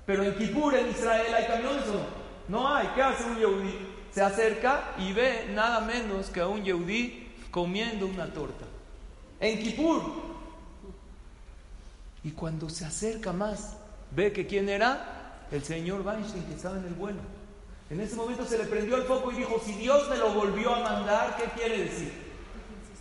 [0.06, 2.06] Pero en Kippur, en Israel, ¿hay camiones o no?
[2.50, 2.88] No hay.
[2.94, 3.88] ¿Qué hace un yehudí?
[4.12, 8.66] Se acerca y ve nada menos que a un yehudí comiendo una torta
[9.44, 10.02] en Kippur.
[12.24, 13.76] Y cuando se acerca más,
[14.12, 17.20] ve que quién era el señor Weinstein que estaba en el vuelo.
[17.89, 20.74] En ese momento se le prendió el foco y dijo, si Dios me lo volvió
[20.74, 22.14] a mandar, ¿qué quiere decir?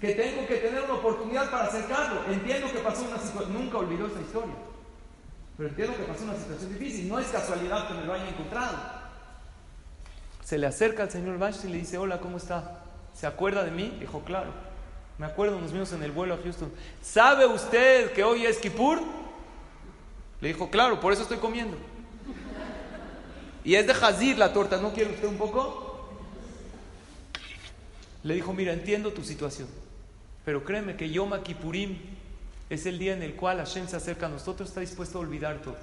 [0.01, 2.24] Que tengo que tener una oportunidad para acercarlo.
[2.30, 4.55] Entiendo que pasó una situación, nunca olvidó esa historia,
[5.57, 7.09] pero entiendo que pasó una situación difícil.
[7.09, 8.76] No es casualidad que me lo haya encontrado.
[10.43, 12.80] Se le acerca al señor Weinstein y le dice, hola, ¿cómo está?
[13.14, 13.97] ¿Se acuerda de mí?
[14.01, 14.72] Dijo, claro.
[15.18, 16.72] Me acuerdo nos vimos en el vuelo a Houston.
[17.00, 19.00] ¿Sabe usted que hoy es Kippur?
[20.40, 21.76] Le dijo, claro, por eso estoy comiendo.
[23.64, 25.92] Y es de Hazir la torta, ¿no quiere usted un poco?
[28.24, 29.68] le dijo, mira, entiendo tu situación,
[30.44, 31.98] pero créeme que Yom Kippurim
[32.70, 35.60] es el día en el cual Hashem se acerca a nosotros, está dispuesto a olvidar
[35.60, 35.76] todo.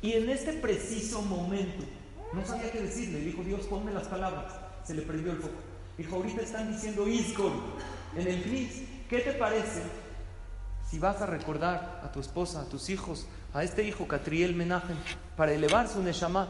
[0.00, 1.84] Y en este preciso momento,
[2.32, 4.54] no sabía qué decirle, dijo, Dios, ponme las palabras.
[4.84, 5.60] Se le prendió el foco.
[5.98, 7.52] Dijo, ahorita están diciendo Iskor
[8.16, 8.82] en el Cris.
[9.08, 9.82] ¿Qué te parece
[10.88, 14.96] si vas a recordar a tu esposa, a tus hijos, a este hijo Catriel Menajem,
[15.36, 16.48] para elevar su Neshama?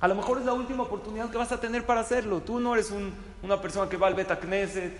[0.00, 2.40] A lo mejor es la última oportunidad que vas a tener para hacerlo.
[2.42, 2.92] Tú no eres
[3.42, 4.92] una persona que va al Beta Knesset.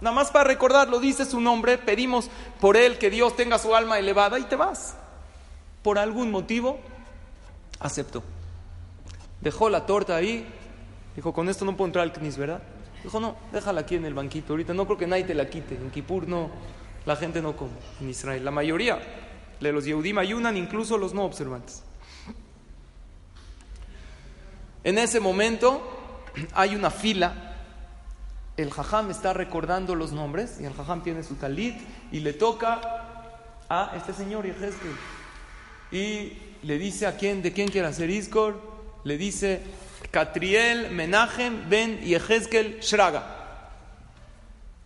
[0.00, 2.28] Nada más para recordarlo, dice su nombre, pedimos
[2.60, 4.96] por él que Dios tenga su alma elevada y te vas.
[5.82, 6.80] Por algún motivo,
[7.78, 8.22] aceptó.
[9.40, 10.46] Dejó la torta ahí,
[11.14, 12.62] dijo, con esto no puedo entrar al Knis, ¿verdad?
[13.02, 15.74] Dijo, no, déjala aquí en el banquito ahorita, no creo que nadie te la quite.
[15.74, 16.50] En Kippur no,
[17.04, 18.44] la gente no come, en Israel.
[18.44, 19.00] La mayoría
[19.60, 21.82] de los Yehudim ayunan, incluso los no observantes.
[24.84, 25.80] En ese momento
[26.54, 27.56] hay una fila,
[28.56, 31.76] el jajam está recordando los nombres y el jajam tiene su talit
[32.12, 32.80] y le toca
[33.68, 34.92] a este señor Yehezkel
[35.90, 36.32] y
[36.62, 38.60] le dice a quién, de quién quiere hacer Iskor,
[39.04, 39.62] le dice
[40.10, 43.22] Catriel Menachem ben Yehezkel Shraga.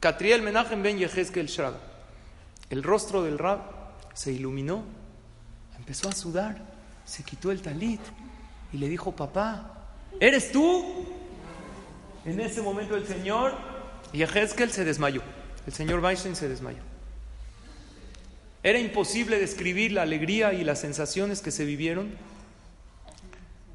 [0.00, 1.78] Catriel Menachem ben Yehezkel Shraga.
[2.70, 3.60] El rostro del rab
[4.14, 4.84] se iluminó,
[5.78, 6.56] empezó a sudar,
[7.04, 8.00] se quitó el talit
[8.72, 9.88] y le dijo, papá,
[10.18, 11.06] ¿eres tú?
[12.24, 13.54] En ese momento el señor
[14.12, 15.22] Yehezkel se desmayó.
[15.66, 16.82] El señor Weinstein se desmayó.
[18.62, 22.16] Era imposible describir la alegría y las sensaciones que se vivieron.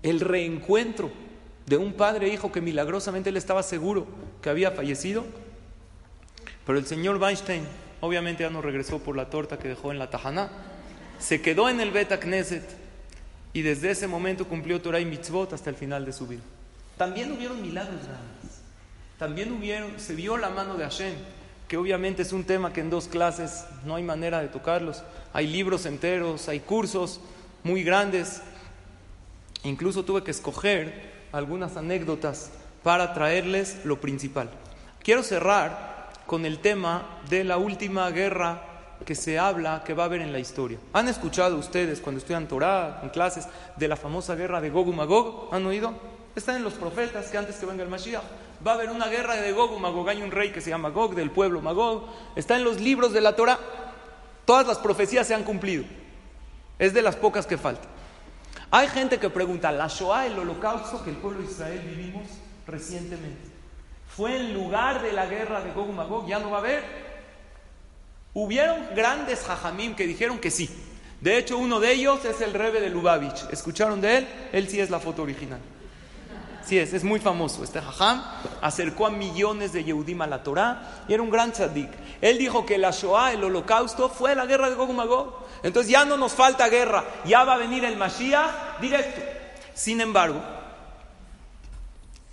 [0.04, 1.12] El reencuentro
[1.72, 4.06] de un padre e hijo que milagrosamente él estaba seguro
[4.42, 5.24] que había fallecido.
[6.66, 7.64] Pero el señor Weinstein
[8.02, 10.50] obviamente ya no regresó por la torta que dejó en la Tajana.
[11.18, 12.68] Se quedó en el Beta Knesset
[13.54, 16.42] y desde ese momento cumplió Torah y Mitzvot hasta el final de su vida.
[16.98, 18.60] También hubieron milagros grandes.
[19.18, 21.14] También hubieron, se vio la mano de Hashem
[21.70, 25.04] que obviamente es un tema que en dos clases no hay manera de tocarlos.
[25.32, 27.22] Hay libros enteros, hay cursos
[27.64, 28.42] muy grandes.
[29.64, 32.52] Incluso tuve que escoger algunas anécdotas
[32.84, 34.50] para traerles lo principal.
[35.04, 38.64] Quiero cerrar con el tema de la última guerra
[39.06, 40.78] que se habla que va a haber en la historia.
[40.94, 44.92] ¿Han escuchado ustedes cuando estudian Torah, en clases, de la famosa guerra de Gog y
[44.92, 45.54] Magog?
[45.54, 45.94] ¿Han oído?
[46.36, 48.24] Están en los profetas que antes que venga el Mashiach
[48.66, 50.08] va a haber una guerra de Gog y Magog.
[50.08, 52.06] Hay un rey que se llama Gog, del pueblo Magog.
[52.36, 53.60] Está en los libros de la Torah.
[54.46, 55.84] Todas las profecías se han cumplido.
[56.78, 57.90] Es de las pocas que faltan.
[58.74, 62.24] Hay gente que pregunta, ¿la Shoah, el holocausto que el pueblo de Israel vivimos
[62.66, 63.50] recientemente,
[64.16, 66.26] fue en lugar de la guerra de Gog y Magog?
[66.26, 66.84] ¿Ya no va a haber?
[68.34, 70.70] Hubieron grandes jajamim que dijeron que sí.
[71.20, 73.44] De hecho, uno de ellos es el rebe de Lubavitch.
[73.52, 74.28] ¿Escucharon de él?
[74.54, 75.60] Él sí es la foto original.
[76.66, 77.64] Sí es, es muy famoso.
[77.64, 78.24] Este jajam
[78.62, 81.90] acercó a millones de Yehudim a la Torah y era un gran tzadik.
[82.22, 85.46] Él dijo que la Shoah, el holocausto, fue la guerra de Gog Magog.
[85.64, 89.22] Entonces ya no nos falta guerra, ya va a venir el Mashiach directo.
[89.74, 90.42] Sin embargo,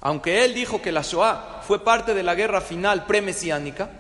[0.01, 3.91] aunque él dijo que la Shoah fue parte de la guerra final premesiánica,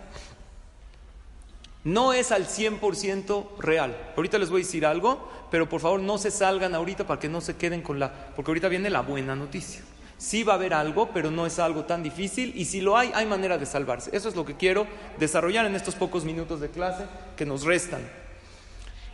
[1.85, 3.97] no es al 100% real.
[4.17, 7.29] Ahorita les voy a decir algo, pero por favor no se salgan ahorita para que
[7.29, 8.13] no se queden con la...
[8.37, 9.83] Porque ahorita viene la buena noticia.
[10.19, 13.13] Sí va a haber algo, pero no es algo tan difícil y si lo hay,
[13.15, 14.11] hay manera de salvarse.
[14.13, 17.05] Eso es lo que quiero desarrollar en estos pocos minutos de clase
[17.37, 18.01] que nos restan.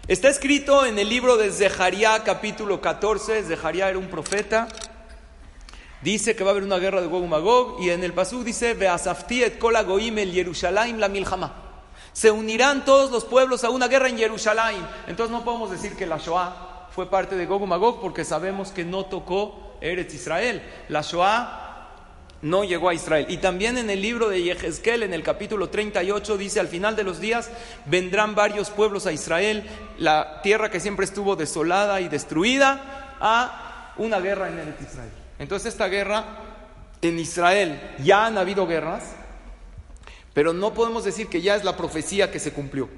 [0.08, 4.68] Está escrito en el libro de Zeharia capítulo 14, Zeharia era un profeta,
[6.02, 8.44] dice que va a haber una guerra de Gog y Magog y en el pasú
[8.44, 11.10] dice, Beasafti et kol goim el Yerushalayim la.
[12.12, 14.86] Se unirán todos los pueblos a una guerra en Jerusalén.
[15.06, 18.70] Entonces no podemos decir que la Shoah fue parte de Gog y Magog porque sabemos
[18.70, 20.62] que no tocó Eretz Israel.
[20.88, 21.60] La Shoah
[22.42, 23.26] no llegó a Israel.
[23.28, 27.04] Y también en el libro de Yehezkel, en el capítulo 38, dice, al final de
[27.04, 27.50] los días
[27.86, 29.64] vendrán varios pueblos a Israel,
[29.98, 35.10] la tierra que siempre estuvo desolada y destruida, a una guerra en Eretz Israel.
[35.38, 36.24] Entonces esta guerra
[37.00, 39.12] en Israel, ya han habido guerras,
[40.32, 42.88] pero no podemos decir que ya es la profecía que se cumplió.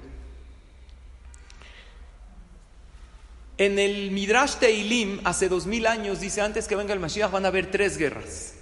[3.58, 7.44] En el Midrash Teilim, hace dos mil años, dice antes que venga el Mashiach van
[7.46, 8.54] a haber tres guerras.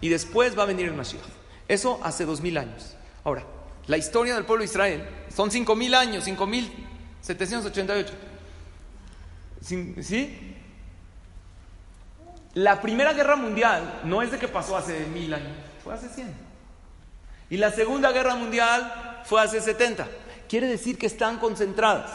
[0.00, 1.24] Y después va a venir el Mashiach.
[1.66, 2.94] Eso hace dos mil años.
[3.24, 3.44] Ahora,
[3.86, 6.70] la historia del pueblo de Israel son cinco mil años, cinco mil
[7.22, 8.14] setecientos ochenta y ocho.
[10.02, 10.56] ¿Sí?
[12.52, 16.34] La primera guerra mundial no es de que pasó hace mil años, fue hace cien.
[17.48, 20.06] Y la segunda guerra mundial fue hace setenta.
[20.50, 22.10] Quiere decir que están concentradas.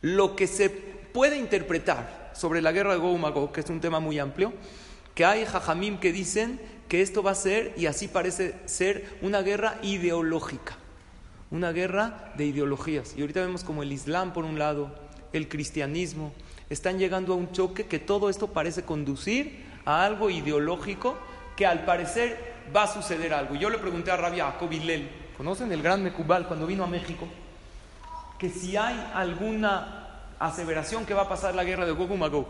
[0.00, 4.00] Lo que se puede interpretar sobre la guerra de Gog Magog, que es un tema
[4.00, 4.52] muy amplio,
[5.14, 9.40] que hay jajamim que dicen que esto va a ser, y así parece ser, una
[9.40, 10.76] guerra ideológica,
[11.52, 13.14] una guerra de ideologías.
[13.16, 14.92] Y ahorita vemos como el Islam por un lado,
[15.32, 16.32] el cristianismo,
[16.68, 21.16] están llegando a un choque que todo esto parece conducir a algo ideológico
[21.54, 23.54] que al parecer va a suceder algo.
[23.54, 24.68] Yo le pregunté a Rabia Jacob
[25.36, 27.28] ¿conocen el gran Mecubal cuando vino a México?
[28.36, 30.03] Que si hay alguna
[30.38, 32.48] aseveración que va a pasar la guerra de Gog Magog.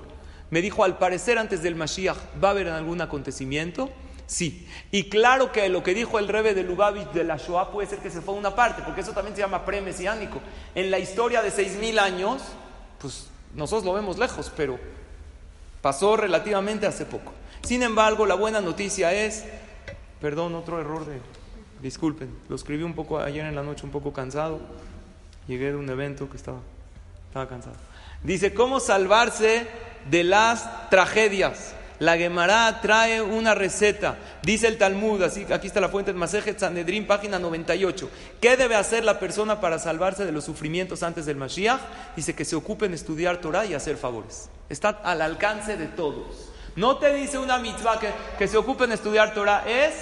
[0.51, 3.91] Me dijo, al parecer antes del Mashiach va a haber algún acontecimiento.
[4.26, 4.66] Sí.
[4.91, 7.99] Y claro que lo que dijo el rebe de Lubavitch de la Shoah puede ser
[7.99, 10.41] que se fue a una parte, porque eso también se llama pre-mesiánico.
[10.74, 12.43] En la historia de 6.000 años,
[13.01, 14.78] pues nosotros lo vemos lejos, pero
[15.82, 17.32] pasó relativamente hace poco.
[17.62, 19.45] Sin embargo, la buena noticia es,
[20.20, 21.20] perdón, otro error de,
[21.82, 24.61] disculpen, lo escribí un poco ayer en la noche, un poco cansado.
[25.47, 26.61] Llegué de un evento que estaba,
[27.35, 27.74] estaba cansado.
[28.22, 29.66] Dice, ¿cómo salvarse
[30.09, 31.74] de las tragedias?
[31.99, 34.16] La Gemara trae una receta.
[34.43, 38.09] Dice el Talmud, así aquí está la fuente de Masejet Sanedrín, página 98.
[38.41, 41.80] ¿Qué debe hacer la persona para salvarse de los sufrimientos antes del Mashiach?
[42.14, 44.49] Dice que se ocupe en estudiar Torah y hacer favores.
[44.68, 46.53] Está al alcance de todos.
[46.76, 49.93] No te dice una mitzvah que, que se ocupe en estudiar Torah, es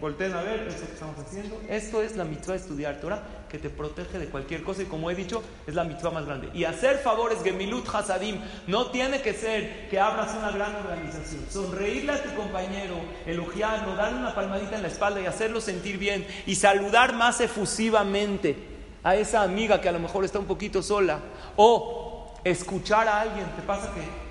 [0.00, 1.58] Volten a ver esto que estamos haciendo.
[1.68, 5.10] Esto es la mitzvah de estudiar Torah, que te protege de cualquier cosa y como
[5.10, 6.50] he dicho, es la mitzvah más grande.
[6.52, 11.46] Y hacer favores, Gemilut Hasadim, no tiene que ser que abras una gran organización.
[11.48, 16.26] Sonreírle a tu compañero, elogiarlo, darle una palmadita en la espalda y hacerlo sentir bien
[16.46, 18.56] y saludar más efusivamente
[19.02, 21.20] a esa amiga que a lo mejor está un poquito sola.
[21.56, 23.46] O escuchar a alguien.
[23.56, 24.25] ¿Te pasa que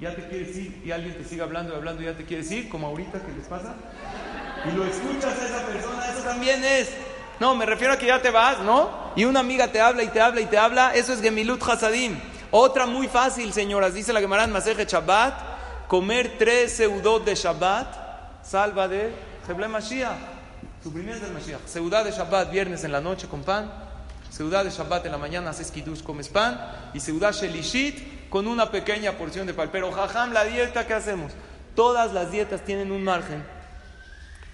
[0.00, 2.50] ya te quieres ir y alguien te sigue hablando y hablando y ya te quieres
[2.50, 3.74] ir, como ahorita que les pasa?
[4.66, 6.88] y lo escuchas a esa persona, eso también es.
[7.40, 9.12] No, me refiero a que ya te vas, ¿no?
[9.16, 12.16] Y una amiga te habla y te habla y te habla, eso es Gemilut Hasadim.
[12.50, 18.44] Otra muy fácil, señoras, dice la Gemara en Maseje Shabbat, comer tres seudot de Shabbat,
[18.44, 19.12] salva de
[19.48, 20.16] Heble Mashiach,
[20.82, 21.66] sufrimiento del Mashiach.
[21.66, 23.70] Seudá de Shabbat, viernes en la noche con pan,
[24.30, 26.60] seudá de Shabbat en la mañana, haces kiddush, comes pan,
[26.94, 29.68] y seudá Shelishit con una pequeña porción de pan.
[29.70, 31.30] Pero jajam, la dieta, ¿qué hacemos?
[31.76, 33.44] Todas las dietas tienen un margen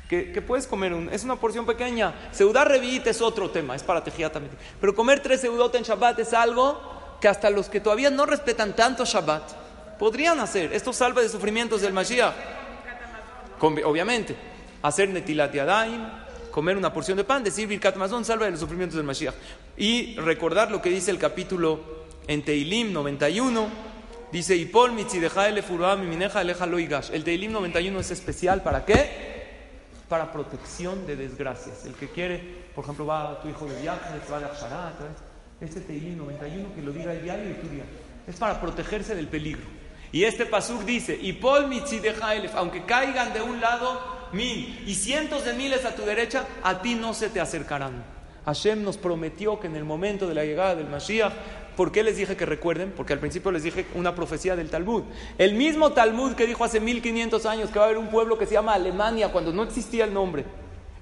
[0.07, 2.13] que, puedes comer, un, es una porción pequeña.
[2.31, 4.55] Seudar revit es otro tema, es para tejía también.
[4.83, 6.79] Pero comer tres seudot en Shabbat es algo
[7.23, 10.75] que hasta los que todavía no respetan tanto Shabbat podrían hacer.
[10.75, 12.35] Esto salva de sufrimientos del Mashiach.
[13.61, 14.37] Obviamente,
[14.83, 16.07] hacer netilat yadayim,
[16.51, 19.35] comer una porción de pan, decir birkat mazón, salva de los sufrimientos del Mashiach.
[19.79, 23.91] Y recordar lo que dice el capítulo en Teilim 91.
[24.33, 25.07] Dice, Ipol el
[27.25, 29.31] Teilim 91 es especial, ¿para qué?
[30.11, 31.87] para protección de desgracias.
[31.87, 32.43] El que quiere,
[32.75, 34.95] por ejemplo, va a tu hijo de viaje, se va a Aksharat,
[35.61, 37.85] este Teilín 91 que lo diga el diario y tu día.
[38.27, 39.63] Es para protegerse del peligro.
[40.11, 41.69] Y este pasuk dice, y pol
[42.57, 46.97] aunque caigan de un lado mil y cientos de miles a tu derecha, a ti
[46.97, 48.05] no se te acercarán.
[48.45, 51.33] Hashem nos prometió que en el momento de la llegada del Mashiach
[51.77, 52.93] ¿Por qué les dije que recuerden?
[52.97, 55.05] Porque al principio les dije una profecía del Talmud.
[55.39, 58.47] El mismo Talmud que dijo hace 1500 años que va a haber un pueblo que
[58.47, 60.45] se llama Alemania cuando no existía el nombre.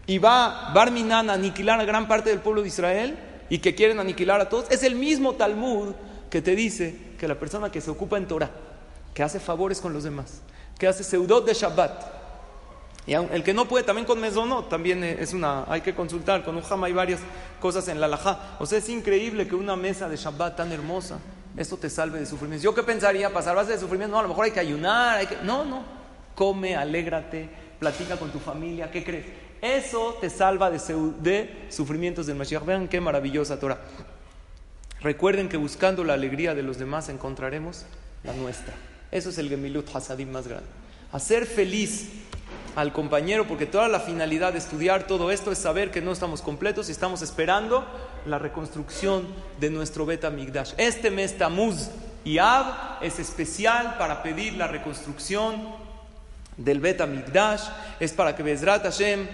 [0.07, 3.99] Y va Barminan a aniquilar a gran parte del pueblo de Israel y que quieren
[3.99, 4.71] aniquilar a todos.
[4.71, 5.95] Es el mismo Talmud
[6.31, 8.51] que te dice que la persona que se ocupa en Torah,
[9.14, 10.43] que hace favores con los demás,
[10.79, 12.18] que hace seudot de Shabbat,
[13.15, 16.63] el que no puede también con no también es una, hay que consultar, con un
[16.63, 17.21] jama hay varias
[17.61, 18.57] cosas en la alajá.
[18.59, 21.19] O sea, es increíble que una mesa de Shabbat tan hermosa,
[21.57, 22.63] esto te salve de sufrimiento.
[22.63, 25.27] Yo qué pensaría, pasar base de sufrimiento, no, a lo mejor hay que ayunar, hay
[25.27, 25.37] que...
[25.43, 25.83] no, no,
[26.35, 27.49] come, alégrate,
[27.79, 29.27] platica con tu familia, ¿qué crees?
[29.61, 30.79] Eso te salva de,
[31.21, 32.65] de sufrimientos del Mashiach.
[32.65, 33.81] Vean qué maravillosa Torah.
[35.01, 37.85] Recuerden que buscando la alegría de los demás encontraremos
[38.23, 38.75] la nuestra.
[39.11, 40.69] Eso es el Gemilut Hasadim más grande.
[41.11, 42.11] Hacer feliz
[42.79, 46.43] al compañero, porque toda la finalidad de estudiar todo esto es saber que no estamos
[46.43, 47.85] completos y estamos esperando
[48.24, 49.26] la reconstrucción
[49.59, 50.74] de nuestro Beta Migdash.
[50.76, 51.89] Este mes Tamuz
[52.24, 55.61] y Ab es especial para pedir la reconstrucción
[56.57, 57.62] del Beta Migdash,
[57.99, 59.26] es para que Bezrat Hashem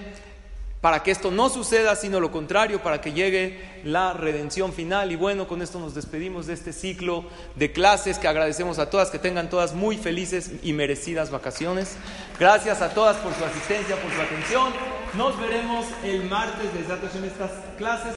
[0.84, 5.10] para que esto no suceda, sino lo contrario, para que llegue la redención final.
[5.10, 7.24] Y bueno, con esto nos despedimos de este ciclo
[7.56, 11.96] de clases que agradecemos a todas, que tengan todas muy felices y merecidas vacaciones.
[12.38, 14.74] Gracias a todas por su asistencia, por su atención.
[15.16, 18.12] Nos veremos el martes desde en estas clases.